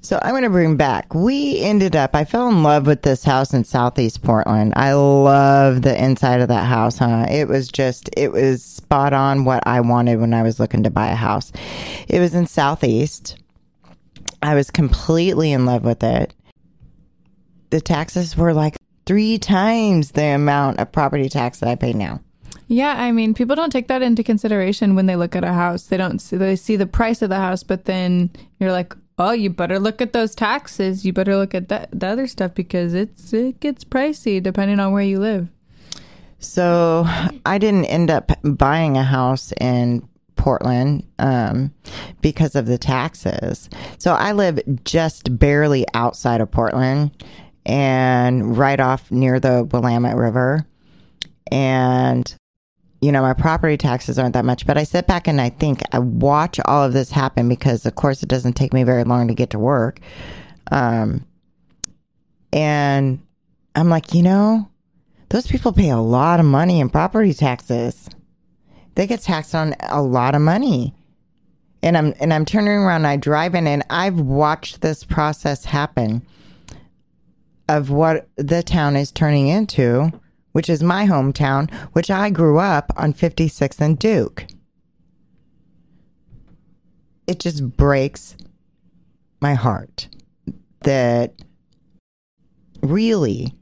So 0.01 0.19
I'm 0.23 0.31
going 0.31 0.43
to 0.43 0.51
bring 0.51 0.77
back. 0.77 1.15
We 1.15 1.61
ended 1.61 1.95
up, 1.95 2.15
I 2.15 2.25
fell 2.25 2.49
in 2.49 2.63
love 2.63 2.87
with 2.87 3.03
this 3.03 3.23
house 3.23 3.55
in 3.55 3.63
Southeast 3.63 4.23
Portland. 4.23 4.73
I 4.75 4.95
love 4.95 5.83
the 5.83 6.03
inside 6.03 6.41
of 6.41 6.49
that 6.49 6.67
house, 6.67 6.99
huh? 6.99 7.27
It 7.31 7.47
was 7.47 7.69
just, 7.69 8.11
it 8.17 8.33
was 8.33 8.65
spot 8.65 9.13
on 9.13 9.45
what 9.45 9.65
I 9.65 9.81
wanted 9.81 10.21
when 10.21 10.35
I 10.35 10.43
was 10.43 10.59
looking 10.59 10.83
to 10.83 10.91
buy 10.91 11.09
a 11.09 11.17
house. 11.17 11.53
It 12.09 12.19
was 12.19 12.35
in 12.35 12.47
Southeast. 12.47 13.39
I 14.43 14.57
was 14.57 14.73
completely 14.73 15.53
in 15.53 15.67
love 15.67 15.85
with 15.85 16.03
it. 16.03 16.35
The 17.73 17.81
taxes 17.81 18.37
were 18.37 18.53
like 18.53 18.77
three 19.07 19.39
times 19.39 20.13
the 20.13 20.27
amount 20.27 20.79
of 20.79 20.93
property 20.93 21.29
tax 21.31 21.59
that 21.61 21.69
I 21.71 21.75
pay 21.75 21.93
now. 21.95 22.21
yeah 22.69 22.95
i 23.03 23.11
mean 23.11 23.35
people 23.35 23.57
don't 23.57 23.73
take 23.73 23.89
that 23.89 24.03
into 24.03 24.23
consideration 24.23 24.95
when 24.95 25.07
they 25.07 25.17
look 25.17 25.35
at 25.35 25.43
a 25.43 25.53
house 25.53 25.85
they 25.89 25.97
don't 25.97 26.21
see 26.21 26.37
they 26.37 26.55
see 26.55 26.77
the 26.77 26.87
price 26.87 27.21
of 27.23 27.29
the 27.31 27.37
house 27.37 27.63
but 27.65 27.85
then 27.87 28.31
you're 28.61 28.71
like 28.73 28.95
oh 29.19 29.33
you 29.33 29.51
better 29.51 29.79
look 29.81 30.01
at 30.01 30.13
those 30.13 30.35
taxes 30.35 31.05
you 31.05 31.13
better 31.13 31.37
look 31.37 31.55
at 31.55 31.69
that 31.69 31.89
the 31.93 32.07
other 32.07 32.27
stuff 32.27 32.55
because 32.55 32.95
it's 32.95 33.33
it 33.33 33.59
gets 33.61 33.85
pricey 33.85 34.41
depending 34.43 34.79
on 34.79 34.93
where 34.93 35.03
you 35.13 35.19
live 35.19 35.49
So 36.39 37.05
I 37.47 37.59
didn't 37.59 37.87
end 37.87 38.11
up 38.11 38.31
buying 38.43 38.97
a 38.97 39.05
house 39.05 39.53
in 39.61 40.07
Portland 40.37 41.07
um, 41.21 41.73
because 42.21 42.57
of 42.57 42.67
the 42.67 42.79
taxes. 42.79 43.71
So 43.99 44.15
I 44.15 44.33
live 44.33 44.59
just 44.83 45.39
barely 45.39 45.85
outside 45.95 46.41
of 46.41 46.51
Portland 46.51 47.13
and 47.65 48.57
right 48.57 48.81
off 48.81 49.11
near 49.11 49.39
the 49.39 49.65
Willamette 49.65 50.17
River. 50.17 50.67
And, 51.51 52.35
you 53.01 53.13
know, 53.13 53.23
my 53.23 53.35
property 53.35 53.77
taxes 53.77 54.19
aren't 54.19 54.35
that 54.35 54.45
much, 54.45 54.67
but 54.67 54.79
I 54.79 54.85
sit 54.85 55.07
back 55.07 55.29
and 55.29 55.41
I 55.41 55.51
think 55.51 55.83
I 55.93 55.99
watch 55.99 56.59
all 56.65 56.85
of 56.85 56.93
this 56.93 57.11
happen 57.11 57.49
because, 57.49 57.87
of 57.87 57.95
course, 57.95 58.23
it 58.23 58.29
doesn't 58.29 58.55
take 58.55 58.73
me 58.73 58.83
very 58.85 59.05
long 59.05 59.29
to 59.29 59.35
get 59.35 59.51
to 59.51 59.59
work. 59.59 60.01
Um, 60.71 61.27
and 62.53 63.21
I'm 63.75 63.89
like, 63.89 64.15
you 64.15 64.23
know, 64.23 64.69
those 65.29 65.47
people 65.47 65.73
pay 65.73 65.91
a 65.91 65.99
lot 65.99 66.41
of 66.41 66.47
money 66.47 66.81
in 66.81 66.91
property 66.91 67.33
taxes. 67.33 68.09
They 68.95 69.07
get 69.07 69.21
taxed 69.23 69.55
on 69.55 69.75
a 69.89 70.03
lot 70.03 70.35
of 70.35 70.43
money. 70.43 70.95
And 71.83 71.97
I'm 71.97 72.15
and 72.21 72.33
I'm 72.33 72.45
turning 72.45 72.75
around 72.75 72.97
and 72.97 73.07
I 73.09 73.17
drive 73.17 73.55
in 73.55 73.67
and 73.67 73.83
I've 73.91 74.21
watched 74.21 74.83
this 74.83 75.03
process 75.03 75.65
happen 75.65 76.25
of 77.73 77.89
what 77.89 78.29
the 78.37 78.63
town 78.63 78.97
is 78.97 79.11
turning 79.11 79.49
into, 79.49 80.13
which 80.53 80.69
is 80.69 80.83
my 80.83 81.07
hometown, 81.07 81.73
which 81.95 82.11
I 82.11 82.29
grew 82.29 82.59
up 82.59 82.93
on 82.97 83.15
56th 83.15 83.81
and 83.81 83.99
Duke. 83.99 84.47
It 87.27 87.39
just 87.39 87.77
breaks 87.77 88.37
my 89.41 89.55
heart 89.55 90.09
that 90.83 91.33
really 92.83 93.55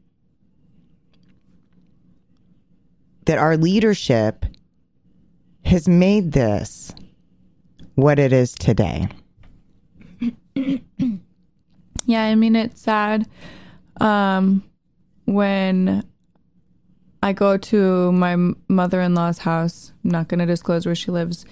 that 3.27 3.39
our 3.39 3.57
leadership 3.57 4.45
has 5.67 5.87
made 5.87 6.33
this 6.33 6.93
what 7.95 8.19
it 8.19 8.33
is 8.33 8.53
today. 8.53 9.09
Yeah, 12.07 12.25
I 12.25 12.35
mean 12.35 12.57
it's 12.57 12.81
sad 12.81 13.29
um 14.01 14.63
when 15.25 16.05
I 17.23 17.33
go 17.33 17.57
to 17.57 18.13
my 18.13 18.37
mother-in-law's 18.69 19.39
house. 19.39 19.93
I'm 20.05 20.11
not 20.11 20.29
going 20.29 20.41
to 20.41 20.47
disclose 20.47 20.87
where 20.87 20.95
she 20.95 21.11
lives, 21.11 21.45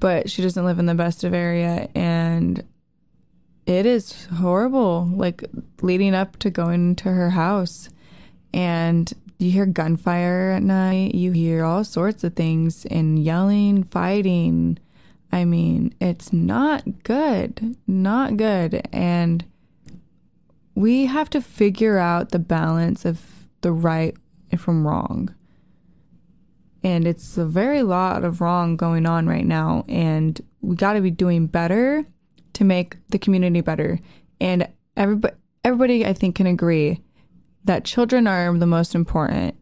but 0.00 0.30
she 0.30 0.42
doesn't 0.42 0.64
live 0.64 0.78
in 0.78 0.86
the 0.86 0.94
best 0.94 1.24
of 1.24 1.34
area 1.34 1.88
and 1.94 2.64
it 3.66 3.86
is 3.86 4.26
horrible 4.26 5.08
like 5.14 5.44
leading 5.80 6.14
up 6.14 6.38
to 6.38 6.50
going 6.50 6.96
to 6.96 7.10
her 7.10 7.30
house 7.30 7.88
and 8.52 9.12
you 9.38 9.50
hear 9.50 9.66
gunfire 9.66 10.52
at 10.56 10.62
night, 10.62 11.14
you 11.14 11.32
hear 11.32 11.64
all 11.64 11.84
sorts 11.84 12.24
of 12.24 12.34
things 12.34 12.86
and 12.86 13.18
yelling, 13.18 13.84
fighting. 13.84 14.78
I 15.32 15.44
mean, 15.44 15.94
it's 16.00 16.32
not 16.32 17.02
good. 17.02 17.76
Not 17.86 18.36
good. 18.36 18.86
And 18.92 19.44
we 20.74 21.06
have 21.06 21.30
to 21.30 21.40
figure 21.40 21.98
out 21.98 22.30
the 22.30 22.38
balance 22.38 23.04
of 23.04 23.20
the 23.60 23.72
right 23.72 24.16
from 24.56 24.86
wrong. 24.86 25.34
And 26.82 27.06
it's 27.06 27.38
a 27.38 27.46
very 27.46 27.82
lot 27.82 28.24
of 28.24 28.40
wrong 28.40 28.76
going 28.76 29.06
on 29.06 29.26
right 29.26 29.46
now. 29.46 29.84
And 29.88 30.38
we 30.60 30.76
got 30.76 30.94
to 30.94 31.00
be 31.00 31.10
doing 31.10 31.46
better 31.46 32.04
to 32.52 32.64
make 32.64 32.96
the 33.08 33.18
community 33.18 33.62
better. 33.62 33.98
And 34.40 34.68
everybody, 34.96 35.34
everybody, 35.64 36.06
I 36.06 36.12
think, 36.12 36.36
can 36.36 36.46
agree 36.46 37.00
that 37.64 37.84
children 37.84 38.26
are 38.26 38.52
the 38.56 38.66
most 38.66 38.94
important 38.94 39.56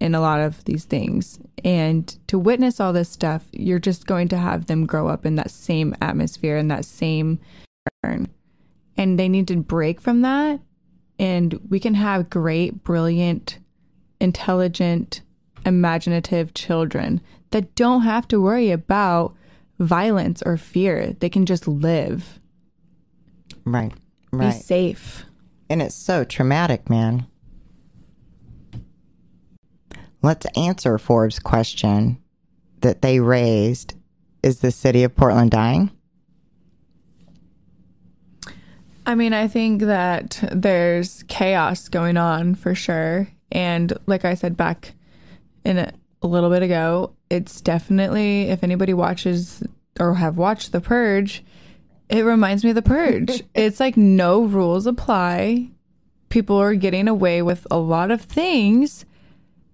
in 0.00 0.14
a 0.14 0.20
lot 0.20 0.40
of 0.40 0.64
these 0.64 0.84
things. 0.84 1.38
And 1.64 2.06
to 2.26 2.38
witness 2.38 2.80
all 2.80 2.92
this 2.92 3.08
stuff, 3.08 3.46
you're 3.52 3.78
just 3.78 4.06
going 4.06 4.28
to 4.28 4.36
have 4.36 4.66
them 4.66 4.86
grow 4.86 5.08
up 5.08 5.24
in 5.24 5.36
that 5.36 5.50
same 5.50 5.94
atmosphere 6.00 6.56
and 6.56 6.70
that 6.70 6.84
same. 6.84 7.38
And 8.98 9.18
they 9.18 9.28
need 9.28 9.48
to 9.48 9.56
break 9.56 10.00
from 10.00 10.20
that. 10.22 10.60
And 11.18 11.58
we 11.68 11.80
can 11.80 11.94
have 11.94 12.28
great, 12.28 12.84
brilliant, 12.84 13.58
intelligent, 14.20 15.22
imaginative 15.64 16.52
children 16.52 17.20
that 17.50 17.74
don't 17.74 18.02
have 18.02 18.28
to 18.28 18.40
worry 18.40 18.70
about 18.70 19.34
violence 19.78 20.42
or 20.44 20.56
fear. 20.56 21.14
They 21.18 21.28
can 21.28 21.46
just 21.46 21.66
live, 21.66 22.40
Right. 23.64 23.92
be 24.36 24.50
safe. 24.50 25.24
And 25.70 25.80
it's 25.80 25.94
so 25.94 26.24
traumatic, 26.24 26.90
man. 26.90 27.26
Let's 30.22 30.46
answer 30.56 30.98
Forbes' 30.98 31.38
question 31.38 32.18
that 32.80 33.02
they 33.02 33.20
raised 33.20 33.94
Is 34.42 34.60
the 34.60 34.70
city 34.70 35.02
of 35.02 35.16
Portland 35.16 35.50
dying? 35.50 35.90
I 39.08 39.14
mean, 39.14 39.32
I 39.32 39.48
think 39.48 39.80
that 39.80 40.38
there's 40.52 41.24
chaos 41.28 41.88
going 41.88 42.18
on 42.18 42.54
for 42.54 42.74
sure. 42.74 43.26
And 43.50 43.90
like 44.04 44.26
I 44.26 44.34
said 44.34 44.54
back 44.54 44.92
in 45.64 45.78
a, 45.78 45.94
a 46.20 46.26
little 46.26 46.50
bit 46.50 46.62
ago, 46.62 47.14
it's 47.30 47.62
definitely, 47.62 48.50
if 48.50 48.62
anybody 48.62 48.92
watches 48.92 49.62
or 49.98 50.16
have 50.16 50.36
watched 50.36 50.72
The 50.72 50.82
Purge, 50.82 51.42
it 52.10 52.22
reminds 52.22 52.64
me 52.64 52.70
of 52.70 52.76
The 52.76 52.82
Purge. 52.82 53.42
it's 53.54 53.80
like 53.80 53.96
no 53.96 54.42
rules 54.42 54.86
apply. 54.86 55.70
People 56.28 56.56
are 56.56 56.74
getting 56.74 57.08
away 57.08 57.40
with 57.40 57.66
a 57.70 57.78
lot 57.78 58.10
of 58.10 58.20
things. 58.20 59.06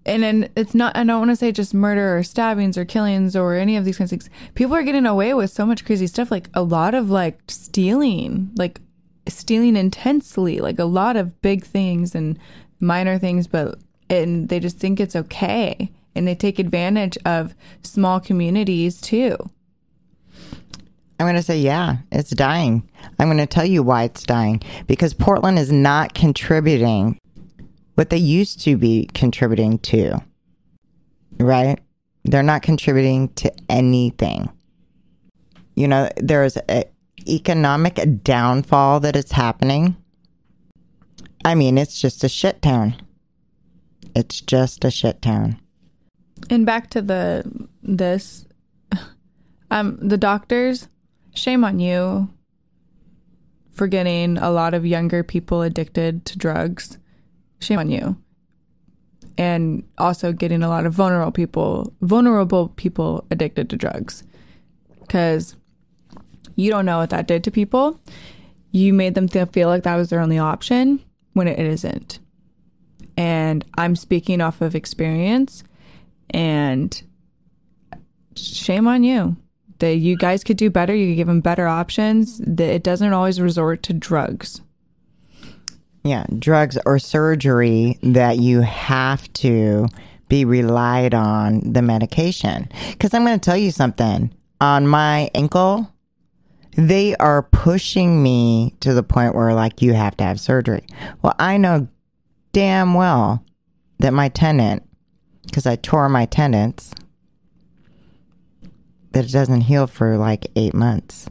And 0.07 0.23
then 0.23 0.49
it's 0.55 0.77
not, 0.77 0.97
I 0.97 1.03
don't 1.03 1.19
want 1.19 1.33
to 1.33 1.37
say 1.37 1.51
just 1.51 1.75
murder 1.75 2.17
or 2.17 2.23
stabbings 2.23 2.79
or 2.79 2.85
killings 2.85 3.35
or 3.35 3.57
any 3.57 3.77
of 3.77 3.85
these 3.85 3.99
kinds 3.99 4.13
of 4.13 4.21
things. 4.21 4.31
People 4.55 4.77
are 4.77 4.85
getting 4.85 5.07
away 5.07 5.35
with 5.35 5.51
so 5.51 5.67
much 5.67 5.85
crazy 5.85 6.07
stuff, 6.07 6.31
like 6.31 6.51
a 6.55 6.63
lot 6.63 6.95
of 6.95 7.11
like 7.11 7.41
stealing, 7.49 8.53
like 8.55 8.81
stealing 9.29 9.77
intensely, 9.77 10.61
like 10.61 10.79
a 10.79 10.85
lot 10.85 11.17
of 11.17 11.41
big 11.43 11.65
things 11.65 12.15
and 12.15 12.39
minor 12.81 13.19
things, 13.19 13.47
but 13.47 13.79
and 14.11 14.49
they 14.49 14.61
just 14.61 14.79
think 14.79 15.01
it's 15.01 15.17
okay. 15.17 15.91
And 16.15 16.29
they 16.29 16.35
take 16.35 16.59
advantage 16.59 17.19
of 17.25 17.55
small 17.83 18.21
communities 18.21 19.01
too. 19.01 19.37
I'm 21.19 21.27
going 21.27 21.37
to 21.37 21.43
say, 21.43 21.59
yeah, 21.59 21.99
it's 22.11 22.31
dying. 22.31 22.89
I'm 23.19 23.29
going 23.29 23.39
to 23.39 23.47
tell 23.47 23.65
you 23.65 23.83
why 23.83 24.05
it's 24.05 24.25
dying 24.25 24.63
because 24.87 25.15
Portland 25.15 25.59
is 25.59 25.73
not 25.73 26.15
contributing 26.15 27.19
what 27.95 28.11
they 28.11 28.17
used 28.17 28.61
to 28.63 28.77
be 28.77 29.09
contributing 29.15 29.79
to, 29.79 30.21
right? 31.39 31.79
They're 32.25 32.43
not 32.43 32.63
contributing 32.63 33.29
to 33.35 33.53
anything. 33.69 34.51
You 35.77 35.89
know, 35.89 36.09
there's 36.17 36.57
an 36.57 36.85
economic 37.29 38.01
downfall 38.23 39.01
that 39.01 39.17
is 39.17 39.33
happening. 39.33 39.97
I 41.45 41.55
mean, 41.55 41.77
it's 41.79 42.01
just 42.01 42.25
a 42.25 42.29
shit 42.29 42.63
town. 42.63 42.97
It's 44.15 44.41
just 44.41 44.85
a 44.85 44.91
shit 44.91 45.21
town. 45.21 45.59
And 46.51 46.65
back 46.65 46.91
to 46.91 47.03
the 47.03 47.69
this 47.83 48.47
um 49.71 49.99
the 50.01 50.17
doctors, 50.17 50.89
shame 51.35 51.65
on 51.65 51.81
you 51.81 52.29
for 53.73 53.87
getting 53.87 54.39
a 54.39 54.51
lot 54.51 54.73
of 54.75 54.87
younger 54.87 55.23
people 55.23 55.63
addicted 55.63 56.25
to 56.27 56.39
drugs. 56.39 56.99
Shame 57.61 57.79
on 57.79 57.91
you. 57.91 58.17
And 59.37 59.83
also 59.99 60.33
getting 60.33 60.63
a 60.63 60.69
lot 60.69 60.87
of 60.87 60.95
vulnerable 60.95 61.33
people 61.33 61.93
vulnerable 62.01 62.69
people 62.69 63.25
addicted 63.31 63.69
to 63.71 63.77
drugs. 63.77 64.23
Cuz 65.09 65.57
you 66.57 66.71
don't 66.71 66.87
know 66.87 66.99
what 66.99 67.11
that 67.11 67.27
did 67.27 67.45
to 67.45 67.51
people. 67.51 68.01
You 68.73 68.93
made 68.93 69.15
them 69.15 69.29
feel 69.29 69.69
like 69.69 69.85
that 69.85 69.97
was 69.97 70.11
their 70.11 70.21
only 70.21 70.39
option 70.39 71.01
when 71.33 71.49
it 71.49 71.59
isn't. 71.59 72.19
And 73.17 73.65
I'm 73.77 73.95
speaking 73.95 74.41
off 74.41 74.61
of 74.61 74.75
experience 74.75 75.63
and 76.31 77.01
shame 78.35 78.89
on 78.89 79.05
you. 79.05 79.37
That 79.79 79.97
you 79.97 80.17
guys 80.17 80.45
could 80.45 80.57
do 80.57 80.71
better. 80.71 80.95
You 80.95 81.11
could 81.11 81.17
give 81.17 81.27
them 81.27 81.41
better 81.41 81.67
options. 81.67 82.39
That 82.39 82.71
it 82.71 82.83
doesn't 82.83 83.13
always 83.13 83.41
resort 83.41 83.83
to 83.85 83.93
drugs. 83.93 84.61
Yeah, 86.05 86.27
drugs 86.39 86.79
or 86.85 86.99
surgery 86.99 87.99
that 88.03 88.39
you 88.39 88.61
have 88.61 89.33
to 89.35 89.89
be 90.29 90.45
relied 90.45 91.15
on 91.15 91.73
the 91.73 91.83
medication. 91.83 92.69
Because 92.91 93.15
I'm 93.15 93.25
going 93.25 93.39
to 93.39 93.45
tell 93.45 93.57
you 93.57 93.71
something. 93.71 94.33
On 94.61 94.87
my 94.87 95.31
ankle, 95.35 95.93
they 96.77 97.15
are 97.17 97.43
pushing 97.43 98.23
me 98.23 98.75
to 98.81 98.95
the 98.95 99.03
point 99.03 99.35
where, 99.35 99.55
like, 99.55 99.83
you 99.83 99.93
have 99.93 100.17
to 100.19 100.25
have 100.25 100.41
surgery. 100.41 100.85
Well, 101.23 101.35
I 101.39 101.57
know 101.57 101.89
damn 102.53 102.95
well 102.95 103.45
that 103.99 104.13
my 104.13 104.29
tenant, 104.29 104.83
because 105.47 105.67
I 105.67 105.77
tore 105.77 106.09
my 106.09 106.27
tendons, 106.27 106.93
that 109.13 109.25
it 109.25 109.33
doesn't 109.33 109.63
heal 109.63 109.87
for 109.87 110.17
like 110.17 110.47
eight 110.57 110.75
months. 110.75 111.29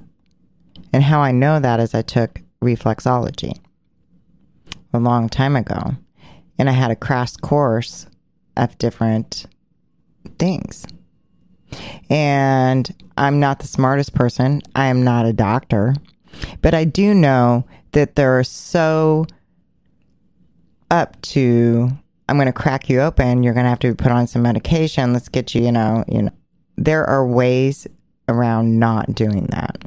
And 0.94 1.04
how 1.04 1.22
I 1.22 1.32
know 1.32 1.60
that 1.60 1.80
is 1.80 1.94
I 1.94 2.02
took 2.02 2.42
reflexology 2.64 3.60
a 4.94 5.00
long 5.00 5.28
time 5.28 5.56
ago. 5.56 5.98
And 6.58 6.70
I 6.70 6.74
had 6.74 6.92
a 6.92 6.96
crash 6.96 7.36
course 7.36 8.08
of 8.56 8.78
different 8.78 9.48
things. 10.38 10.86
And 12.10 12.94
I'm 13.18 13.40
not 13.40 13.60
the 13.60 13.68
smartest 13.68 14.14
person. 14.14 14.62
I 14.76 14.88
am 14.88 15.04
not 15.04 15.26
a 15.26 15.34
doctor. 15.34 15.96
But 16.62 16.74
I 16.74 16.84
do 16.84 17.14
know 17.14 17.66
that 17.92 18.16
they're 18.16 18.44
so 18.44 19.26
up 20.90 21.20
to 21.22 21.90
I'm 22.30 22.38
going 22.38 22.48
to 22.48 22.54
crack 22.54 22.90
you 22.90 23.02
open. 23.02 23.44
You're 23.44 23.54
going 23.54 23.66
to 23.66 23.70
have 23.70 23.80
to 23.80 23.96
put 23.96 24.12
on 24.12 24.28
some 24.28 24.42
medication. 24.42 25.14
Let's 25.14 25.30
get 25.30 25.54
you, 25.54 25.64
you 25.64 25.72
know, 25.72 26.04
you 26.08 26.24
know. 26.24 26.32
There 26.78 27.06
are 27.06 27.28
ways 27.28 27.86
around 28.28 28.80
not 28.80 29.14
doing 29.14 29.46
that. 29.48 29.84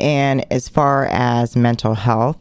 And 0.00 0.50
as 0.52 0.68
far 0.68 1.06
as 1.06 1.56
mental 1.56 1.94
health, 1.94 2.38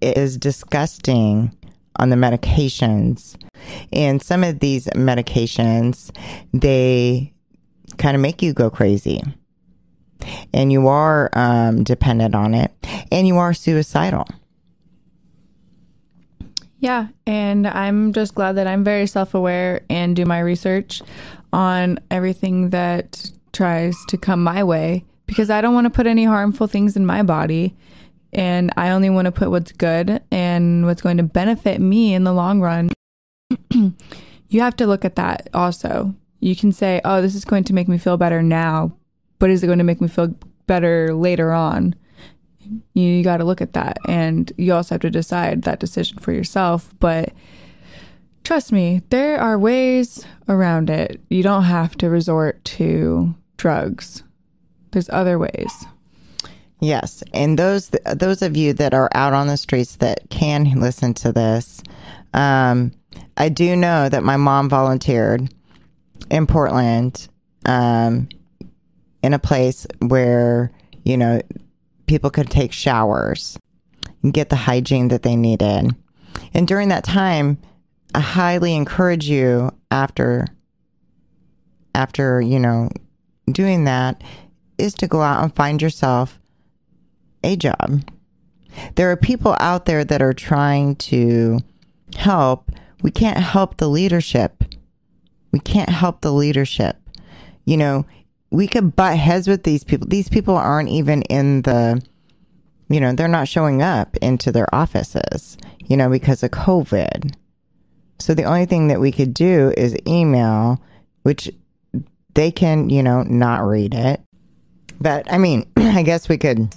it 0.00 0.16
is 0.16 0.36
disgusting 0.36 1.56
on 2.00 2.08
the 2.08 2.16
medications. 2.16 3.36
And 3.92 4.20
some 4.22 4.42
of 4.42 4.58
these 4.58 4.86
medications, 4.88 6.10
they 6.52 7.32
kind 7.98 8.16
of 8.16 8.22
make 8.22 8.42
you 8.42 8.52
go 8.52 8.70
crazy. 8.70 9.22
And 10.52 10.72
you 10.72 10.88
are 10.88 11.30
um, 11.34 11.84
dependent 11.84 12.34
on 12.34 12.54
it, 12.54 12.72
and 13.10 13.26
you 13.26 13.38
are 13.38 13.54
suicidal. 13.54 14.26
Yeah, 16.78 17.08
and 17.26 17.66
I'm 17.66 18.12
just 18.12 18.34
glad 18.34 18.52
that 18.56 18.66
I'm 18.66 18.84
very 18.84 19.06
self 19.06 19.34
aware 19.34 19.82
and 19.88 20.16
do 20.16 20.24
my 20.24 20.40
research 20.40 21.02
on 21.52 21.98
everything 22.10 22.70
that 22.70 23.30
tries 23.52 23.96
to 24.08 24.16
come 24.16 24.42
my 24.42 24.64
way 24.64 25.04
because 25.26 25.50
I 25.50 25.60
don't 25.60 25.74
want 25.74 25.86
to 25.86 25.90
put 25.90 26.06
any 26.06 26.24
harmful 26.24 26.66
things 26.66 26.96
in 26.96 27.04
my 27.06 27.22
body. 27.22 27.76
And 28.32 28.72
I 28.76 28.90
only 28.90 29.10
want 29.10 29.26
to 29.26 29.32
put 29.32 29.50
what's 29.50 29.72
good 29.72 30.22
and 30.50 30.86
what's 30.86 31.02
going 31.02 31.16
to 31.16 31.22
benefit 31.22 31.80
me 31.80 32.14
in 32.14 32.24
the 32.24 32.32
long 32.32 32.60
run. 32.60 32.90
you 33.70 34.60
have 34.60 34.76
to 34.76 34.86
look 34.86 35.04
at 35.04 35.16
that 35.16 35.48
also. 35.54 36.14
You 36.40 36.56
can 36.56 36.72
say, 36.72 37.00
oh, 37.04 37.22
this 37.22 37.34
is 37.34 37.44
going 37.44 37.64
to 37.64 37.72
make 37.72 37.88
me 37.88 37.98
feel 37.98 38.16
better 38.16 38.42
now, 38.42 38.96
but 39.38 39.50
is 39.50 39.62
it 39.62 39.66
going 39.66 39.78
to 39.78 39.84
make 39.84 40.00
me 40.00 40.08
feel 40.08 40.34
better 40.66 41.14
later 41.14 41.52
on? 41.52 41.94
You 42.94 43.22
got 43.22 43.38
to 43.38 43.44
look 43.44 43.60
at 43.60 43.74
that. 43.74 43.98
And 44.08 44.52
you 44.56 44.72
also 44.72 44.94
have 44.94 45.02
to 45.02 45.10
decide 45.10 45.62
that 45.62 45.80
decision 45.80 46.18
for 46.18 46.32
yourself. 46.32 46.92
But 46.98 47.32
trust 48.44 48.72
me, 48.72 49.02
there 49.10 49.38
are 49.38 49.58
ways 49.58 50.24
around 50.48 50.88
it. 50.90 51.20
You 51.28 51.42
don't 51.42 51.64
have 51.64 51.96
to 51.98 52.08
resort 52.08 52.64
to 52.76 53.34
drugs, 53.56 54.22
there's 54.92 55.10
other 55.10 55.38
ways. 55.38 55.86
Yes, 56.80 57.22
and 57.34 57.58
those 57.58 57.90
those 58.14 58.40
of 58.40 58.56
you 58.56 58.72
that 58.74 58.94
are 58.94 59.10
out 59.14 59.34
on 59.34 59.48
the 59.48 59.58
streets 59.58 59.96
that 59.96 60.30
can 60.30 60.64
listen 60.80 61.12
to 61.14 61.30
this, 61.30 61.82
um, 62.32 62.92
I 63.36 63.50
do 63.50 63.76
know 63.76 64.08
that 64.08 64.24
my 64.24 64.38
mom 64.38 64.70
volunteered 64.70 65.52
in 66.30 66.46
Portland, 66.46 67.28
um, 67.66 68.30
in 69.22 69.34
a 69.34 69.38
place 69.38 69.86
where 70.00 70.72
you 71.04 71.18
know 71.18 71.42
people 72.06 72.30
could 72.30 72.50
take 72.50 72.72
showers 72.72 73.58
and 74.22 74.32
get 74.32 74.48
the 74.48 74.56
hygiene 74.56 75.08
that 75.08 75.22
they 75.22 75.36
needed, 75.36 75.94
and 76.54 76.66
during 76.66 76.88
that 76.88 77.04
time, 77.04 77.58
I 78.14 78.20
highly 78.20 78.74
encourage 78.74 79.28
you 79.28 79.70
after 79.90 80.46
after 81.94 82.40
you 82.40 82.58
know 82.58 82.88
doing 83.52 83.84
that 83.84 84.22
is 84.78 84.94
to 84.94 85.06
go 85.06 85.20
out 85.20 85.42
and 85.42 85.54
find 85.54 85.82
yourself 85.82 86.39
a 87.42 87.56
job. 87.56 88.02
There 88.94 89.10
are 89.10 89.16
people 89.16 89.56
out 89.60 89.86
there 89.86 90.04
that 90.04 90.22
are 90.22 90.32
trying 90.32 90.96
to 90.96 91.60
help. 92.16 92.70
We 93.02 93.10
can't 93.10 93.38
help 93.38 93.76
the 93.76 93.88
leadership. 93.88 94.64
We 95.52 95.58
can't 95.58 95.90
help 95.90 96.20
the 96.20 96.32
leadership. 96.32 96.96
You 97.64 97.76
know, 97.76 98.06
we 98.50 98.66
could 98.66 98.96
butt 98.96 99.16
heads 99.16 99.48
with 99.48 99.62
these 99.62 99.84
people. 99.84 100.06
These 100.08 100.28
people 100.28 100.56
aren't 100.56 100.88
even 100.88 101.22
in 101.22 101.62
the, 101.62 102.02
you 102.88 103.00
know, 103.00 103.12
they're 103.12 103.28
not 103.28 103.48
showing 103.48 103.82
up 103.82 104.16
into 104.18 104.52
their 104.52 104.72
offices, 104.74 105.56
you 105.86 105.96
know, 105.96 106.08
because 106.08 106.42
of 106.42 106.50
COVID. 106.50 107.34
So 108.18 108.34
the 108.34 108.44
only 108.44 108.66
thing 108.66 108.88
that 108.88 109.00
we 109.00 109.12
could 109.12 109.32
do 109.32 109.72
is 109.76 109.96
email, 110.06 110.82
which 111.22 111.50
they 112.34 112.50
can, 112.50 112.90
you 112.90 113.02
know, 113.02 113.22
not 113.22 113.66
read 113.66 113.94
it. 113.94 114.20
But 115.00 115.32
I 115.32 115.38
mean, 115.38 115.66
I 115.76 116.02
guess 116.02 116.28
we 116.28 116.38
could 116.38 116.74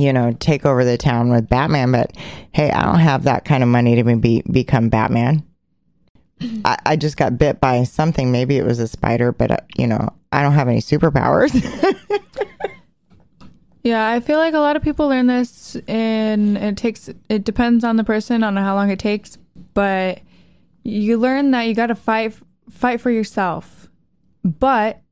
you 0.00 0.12
know, 0.12 0.32
take 0.40 0.64
over 0.64 0.84
the 0.84 0.96
town 0.96 1.30
with 1.30 1.48
Batman. 1.48 1.92
But 1.92 2.16
hey, 2.52 2.70
I 2.70 2.84
don't 2.84 3.00
have 3.00 3.24
that 3.24 3.44
kind 3.44 3.62
of 3.62 3.68
money 3.68 3.96
to 3.96 4.16
be 4.16 4.42
become 4.50 4.88
Batman. 4.88 5.44
I, 6.64 6.78
I 6.86 6.96
just 6.96 7.16
got 7.16 7.38
bit 7.38 7.60
by 7.60 7.84
something. 7.84 8.32
Maybe 8.32 8.56
it 8.56 8.64
was 8.64 8.78
a 8.78 8.88
spider, 8.88 9.32
but 9.32 9.50
uh, 9.50 9.56
you 9.76 9.86
know, 9.86 10.08
I 10.32 10.42
don't 10.42 10.52
have 10.52 10.68
any 10.68 10.80
superpowers. 10.80 11.52
yeah, 13.82 14.08
I 14.08 14.20
feel 14.20 14.38
like 14.38 14.54
a 14.54 14.58
lot 14.58 14.76
of 14.76 14.82
people 14.82 15.08
learn 15.08 15.26
this, 15.26 15.76
and 15.86 16.56
it 16.56 16.76
takes. 16.76 17.10
It 17.28 17.44
depends 17.44 17.84
on 17.84 17.96
the 17.96 18.04
person 18.04 18.42
on 18.42 18.56
how 18.56 18.74
long 18.74 18.90
it 18.90 18.98
takes, 18.98 19.36
but 19.74 20.20
you 20.82 21.18
learn 21.18 21.50
that 21.50 21.62
you 21.62 21.74
got 21.74 21.88
to 21.88 21.94
fight 21.94 22.34
fight 22.70 23.00
for 23.00 23.10
yourself, 23.10 23.88
but 24.42 25.02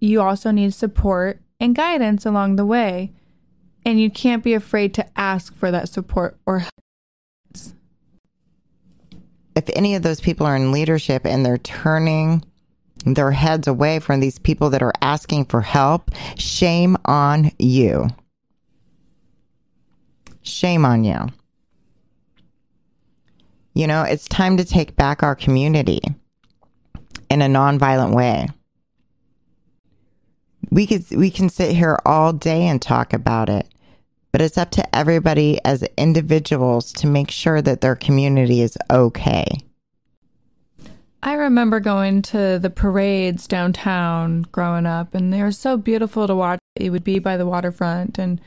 you 0.00 0.20
also 0.20 0.50
need 0.50 0.74
support 0.74 1.40
and 1.60 1.74
guidance 1.74 2.26
along 2.26 2.56
the 2.56 2.66
way 2.66 3.12
and 3.84 4.00
you 4.00 4.10
can't 4.10 4.42
be 4.42 4.54
afraid 4.54 4.94
to 4.94 5.06
ask 5.18 5.54
for 5.54 5.70
that 5.70 5.88
support 5.88 6.36
or 6.46 6.60
help. 6.60 6.70
If 9.56 9.70
any 9.74 9.94
of 9.94 10.02
those 10.02 10.20
people 10.20 10.46
are 10.46 10.56
in 10.56 10.72
leadership 10.72 11.24
and 11.24 11.46
they're 11.46 11.58
turning 11.58 12.44
their 13.04 13.30
heads 13.30 13.68
away 13.68 13.98
from 13.98 14.20
these 14.20 14.38
people 14.38 14.70
that 14.70 14.82
are 14.82 14.92
asking 15.00 15.44
for 15.44 15.60
help, 15.60 16.10
shame 16.36 16.96
on 17.04 17.50
you. 17.58 18.08
Shame 20.42 20.84
on 20.84 21.04
you. 21.04 21.28
You 23.74 23.86
know, 23.86 24.02
it's 24.02 24.28
time 24.28 24.56
to 24.56 24.64
take 24.64 24.96
back 24.96 25.22
our 25.22 25.34
community 25.34 26.00
in 27.28 27.42
a 27.42 27.46
nonviolent 27.46 28.14
way. 28.14 28.48
We 30.70 30.86
could 30.86 31.04
we 31.10 31.30
can 31.30 31.48
sit 31.48 31.74
here 31.74 31.98
all 32.04 32.32
day 32.32 32.66
and 32.66 32.80
talk 32.80 33.12
about 33.12 33.48
it, 33.48 33.66
but 34.34 34.42
it's 34.42 34.58
up 34.58 34.72
to 34.72 34.96
everybody 34.96 35.60
as 35.64 35.84
individuals 35.96 36.92
to 36.92 37.06
make 37.06 37.30
sure 37.30 37.62
that 37.62 37.80
their 37.82 37.94
community 37.94 38.62
is 38.62 38.76
okay. 38.90 39.46
I 41.22 41.34
remember 41.34 41.78
going 41.78 42.20
to 42.22 42.58
the 42.58 42.68
parades 42.68 43.46
downtown 43.46 44.42
growing 44.50 44.86
up, 44.86 45.14
and 45.14 45.32
they 45.32 45.40
were 45.40 45.52
so 45.52 45.76
beautiful 45.76 46.26
to 46.26 46.34
watch. 46.34 46.58
It 46.74 46.90
would 46.90 47.04
be 47.04 47.20
by 47.20 47.36
the 47.36 47.46
waterfront, 47.46 48.18
and 48.18 48.40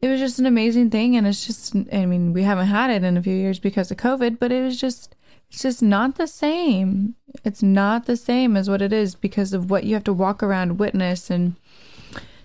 it 0.00 0.08
was 0.08 0.18
just 0.18 0.38
an 0.38 0.46
amazing 0.46 0.88
thing. 0.88 1.14
And 1.14 1.26
it's 1.26 1.46
just, 1.46 1.76
I 1.92 2.06
mean, 2.06 2.32
we 2.32 2.44
haven't 2.44 2.68
had 2.68 2.88
it 2.88 3.04
in 3.04 3.18
a 3.18 3.22
few 3.22 3.36
years 3.36 3.58
because 3.58 3.90
of 3.90 3.98
COVID, 3.98 4.38
but 4.38 4.50
it 4.50 4.62
was 4.62 4.80
just, 4.80 5.14
it's 5.50 5.60
just 5.60 5.82
not 5.82 6.14
the 6.14 6.26
same. 6.26 7.16
It's 7.44 7.62
not 7.62 8.06
the 8.06 8.16
same 8.16 8.56
as 8.56 8.70
what 8.70 8.80
it 8.80 8.94
is 8.94 9.14
because 9.14 9.52
of 9.52 9.70
what 9.70 9.84
you 9.84 9.92
have 9.92 10.04
to 10.04 10.12
walk 10.14 10.42
around, 10.42 10.78
witness, 10.78 11.28
and 11.28 11.56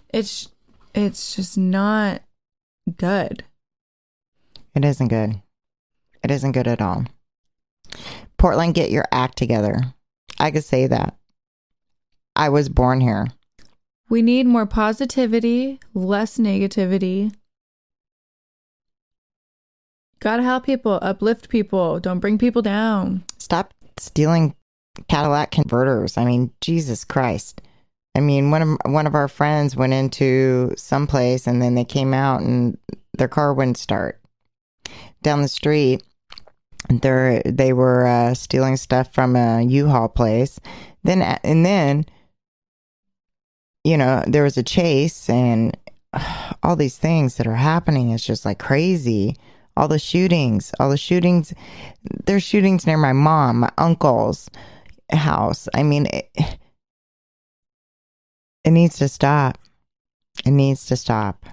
it's, 0.10 0.50
it's 0.94 1.38
just 1.38 1.58
not 1.58 2.22
good. 2.98 3.44
It 4.76 4.84
isn't 4.86 5.08
good. 5.08 5.42
It 6.24 6.32
isn't 6.32 6.52
good 6.54 6.68
at 6.68 6.82
all. 6.82 7.06
Portland, 8.38 8.74
get 8.74 8.92
your 8.92 9.06
act 9.12 9.38
together. 9.38 9.94
I 10.40 10.52
could 10.52 10.64
say 10.64 10.88
that. 10.88 11.16
I 12.36 12.50
was 12.50 12.70
born 12.70 13.02
here. 13.02 13.28
We 14.10 14.22
need 14.22 14.48
more 14.48 14.66
positivity, 14.66 15.80
less 15.94 16.38
negativity. 16.38 17.34
Gotta 20.20 20.44
help 20.44 20.66
people, 20.66 21.00
uplift 21.02 21.50
people, 21.50 22.00
don't 22.00 22.20
bring 22.20 22.38
people 22.38 22.62
down. 22.62 23.24
Stop 23.38 23.74
stealing 23.98 24.56
Cadillac 25.08 25.52
converters. 25.52 26.18
I 26.18 26.26
mean, 26.26 26.52
Jesus 26.62 27.04
Christ. 27.04 27.62
I 28.16 28.20
mean, 28.20 28.52
one 28.52 28.62
of 28.62 28.78
one 28.86 29.08
of 29.08 29.16
our 29.16 29.28
friends 29.28 29.76
went 29.76 29.94
into 29.94 30.74
some 30.78 31.08
place 31.08 31.48
and 31.48 31.62
then 31.62 31.76
they 31.76 31.86
came 31.86 32.14
out 32.14 32.42
and 32.42 32.78
their 33.18 33.28
car 33.28 33.54
wouldn't 33.54 33.78
start. 33.78 34.20
Down 35.24 35.42
the 35.42 35.48
street, 35.48 36.04
they 36.90 37.42
they 37.46 37.74
were 37.74 38.06
uh, 38.06 38.34
stealing 38.36 38.78
stuff 38.78 39.14
from 39.14 39.36
a 39.36 39.64
U-Haul 39.64 40.10
place. 40.10 40.60
Then 41.04 41.22
and 41.22 41.66
then, 41.66 42.06
you 43.84 43.98
know, 43.98 44.24
there 44.28 44.44
was 44.44 44.58
a 44.58 44.64
chase 44.64 45.28
and 45.30 45.76
uh, 46.14 46.54
all 46.64 46.76
these 46.76 46.98
things 46.98 47.38
that 47.38 47.48
are 47.48 47.56
happening. 47.56 48.12
It's 48.12 48.26
just 48.26 48.46
like 48.46 48.60
crazy. 48.60 49.38
All 49.76 49.88
the 49.88 49.98
shootings, 49.98 50.72
all 50.80 50.92
the 50.92 50.98
shootings. 50.98 51.52
There's 52.26 52.44
shootings 52.44 52.86
near 52.86 52.98
my 52.98 53.14
mom, 53.14 53.62
my 53.62 53.72
uncle's 53.80 54.48
house. 55.10 55.68
I 55.74 55.82
mean, 55.82 56.06
it, 56.14 56.30
it 58.64 58.72
needs 58.72 58.98
to 58.98 59.08
stop. 59.08 59.58
It 60.46 60.52
needs 60.52 60.86
to 60.88 60.96
stop. 60.96 61.46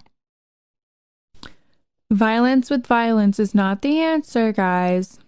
Violence 2.10 2.70
with 2.70 2.86
violence 2.86 3.38
is 3.38 3.54
not 3.54 3.82
the 3.82 4.00
answer, 4.00 4.52
guys. 4.52 5.18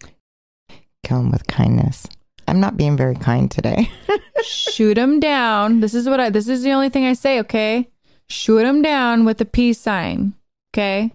Kill 1.05 1.18
them 1.18 1.30
with 1.30 1.47
kindness. 1.47 2.09
I'm 2.49 2.61
not 2.61 2.76
being 2.76 2.97
very 2.97 3.14
kind 3.14 3.51
today. 3.51 3.91
Shoot 4.43 4.95
them 4.95 5.20
down. 5.20 5.80
This 5.80 5.95
is 5.95 6.09
what 6.09 6.20
I. 6.20 6.30
This 6.30 6.49
is 6.49 6.62
the 6.62 6.72
only 6.72 6.89
thing 6.89 7.05
I 7.05 7.12
say. 7.12 7.39
Okay, 7.41 7.89
shoot 8.28 8.62
them 8.62 8.83
down 8.83 9.24
with 9.24 9.41
a 9.41 9.45
peace 9.45 9.78
sign. 9.78 10.35
Okay, 10.74 11.12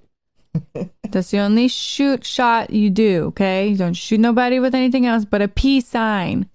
that's 1.09 1.31
the 1.31 1.39
only 1.39 1.67
shoot 1.67 2.25
shot 2.25 2.69
you 2.69 2.89
do. 2.89 3.25
Okay, 3.25 3.67
you 3.67 3.77
don't 3.77 3.93
shoot 3.93 4.19
nobody 4.19 4.59
with 4.59 4.73
anything 4.73 5.05
else 5.05 5.25
but 5.25 5.41
a 5.41 5.47
peace 5.49 5.87
sign. 5.87 6.49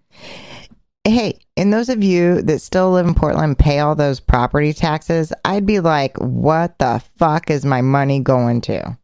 Hey, 1.04 1.38
and 1.56 1.72
those 1.72 1.88
of 1.88 2.02
you 2.02 2.40
that 2.42 2.60
still 2.60 2.92
live 2.92 3.06
in 3.06 3.14
Portland 3.14 3.58
pay 3.58 3.78
all 3.78 3.94
those 3.94 4.20
property 4.20 4.72
taxes, 4.72 5.32
I'd 5.44 5.66
be 5.66 5.80
like, 5.80 6.16
what 6.18 6.78
the 6.78 7.02
fuck 7.18 7.50
is 7.50 7.64
my 7.64 7.82
money 7.82 8.20
going 8.20 8.62
to? 8.62 8.96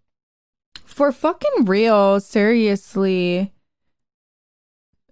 For 0.84 1.12
fucking 1.12 1.66
real, 1.66 2.20
seriously. 2.20 3.52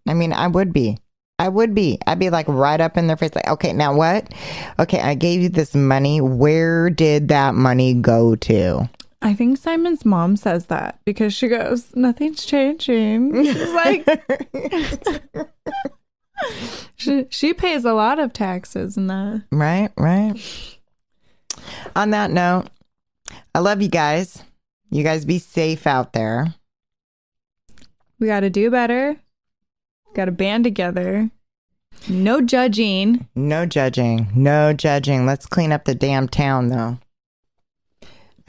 I 0.09 0.15
mean, 0.15 0.33
I 0.33 0.47
would 0.47 0.73
be. 0.73 0.99
I 1.39 1.49
would 1.51 1.75
be. 1.75 1.99
I'd 2.07 2.19
be 2.19 2.31
like 2.31 2.49
right 2.49 2.81
up 2.81 2.97
in 2.97 3.07
their 3.07 3.17
face, 3.17 3.35
like, 3.35 3.49
okay, 3.49 3.73
now 3.73 3.95
what? 3.95 4.33
Okay, 4.79 5.01
I 5.01 5.15
gave 5.15 5.43
you 5.43 5.51
this 5.51 5.75
money. 5.75 6.23
Where 6.23 6.89
did 6.89 7.29
that 7.29 7.55
money 7.55 7.93
go 7.93 8.37
to? 8.37 8.89
I 9.21 9.35
think 9.35 9.59
Simon's 9.59 10.05
mom 10.05 10.37
says 10.37 10.67
that 10.67 11.01
because 11.05 11.35
she 11.35 11.49
goes, 11.49 11.95
nothing's 11.95 12.47
changing. 12.47 13.35
She's 13.45 13.73
like, 13.73 14.07
she, 16.97 17.27
she 17.31 17.55
pays 17.55 17.85
a 17.85 17.93
lot 17.93 18.19
of 18.19 18.33
taxes 18.33 18.97
and 18.97 19.09
that. 19.11 19.45
Right, 19.51 19.91
right. 19.97 20.35
On 21.95 22.11
that 22.11 22.31
note, 22.31 22.67
I 23.55 23.61
love 23.61 23.83
you 23.83 23.89
guys. 23.89 24.43
You 24.91 25.03
guys 25.03 25.25
be 25.25 25.39
safe 25.39 25.87
out 25.87 26.13
there. 26.13 26.55
We 28.19 28.27
got 28.27 28.41
to 28.41 28.51
do 28.51 28.71
better. 28.71 29.17
Got 30.15 30.27
to 30.27 30.33
band 30.33 30.65
together. 30.65 31.31
No 32.09 32.41
judging. 32.41 33.29
No 33.35 33.67
judging. 33.67 34.29
No 34.35 34.73
judging. 34.73 35.27
Let's 35.27 35.47
clean 35.47 35.73
up 35.73 35.85
the 35.85 35.95
damn 35.95 36.29
town, 36.29 36.69
though. 36.69 36.99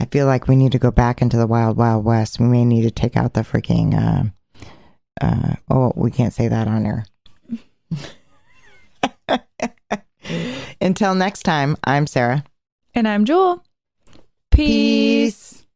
I 0.00 0.06
feel 0.06 0.26
like 0.26 0.46
we 0.46 0.54
need 0.54 0.72
to 0.72 0.78
go 0.78 0.90
back 0.90 1.20
into 1.20 1.36
the 1.36 1.46
wild, 1.46 1.76
wild 1.76 2.04
west. 2.04 2.38
We 2.38 2.46
may 2.46 2.64
need 2.64 2.82
to 2.82 2.90
take 2.90 3.16
out 3.16 3.34
the 3.34 3.40
freaking. 3.40 3.94
Uh, 3.94 4.64
uh, 5.20 5.54
oh, 5.68 5.92
we 5.96 6.10
can't 6.10 6.32
say 6.32 6.46
that 6.46 6.68
on 6.68 6.86
air. 6.86 7.04
Until 10.80 11.14
next 11.14 11.42
time, 11.42 11.76
I'm 11.84 12.06
Sarah. 12.06 12.44
And 12.94 13.08
I'm 13.08 13.24
Jewel. 13.24 13.64
Peace. 14.50 15.52
Peace. 15.52 15.66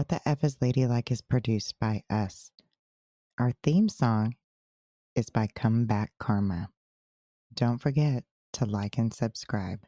What 0.00 0.08
the 0.08 0.26
F 0.26 0.42
is 0.44 0.56
Ladylike 0.62 1.10
is 1.10 1.20
produced 1.20 1.78
by 1.78 2.04
us. 2.08 2.52
Our 3.38 3.52
theme 3.62 3.90
song 3.90 4.34
is 5.14 5.28
by 5.28 5.46
Come 5.54 5.84
Back 5.84 6.12
Karma. 6.18 6.70
Don't 7.52 7.76
forget 7.76 8.24
to 8.54 8.64
like 8.64 8.96
and 8.96 9.12
subscribe. 9.12 9.80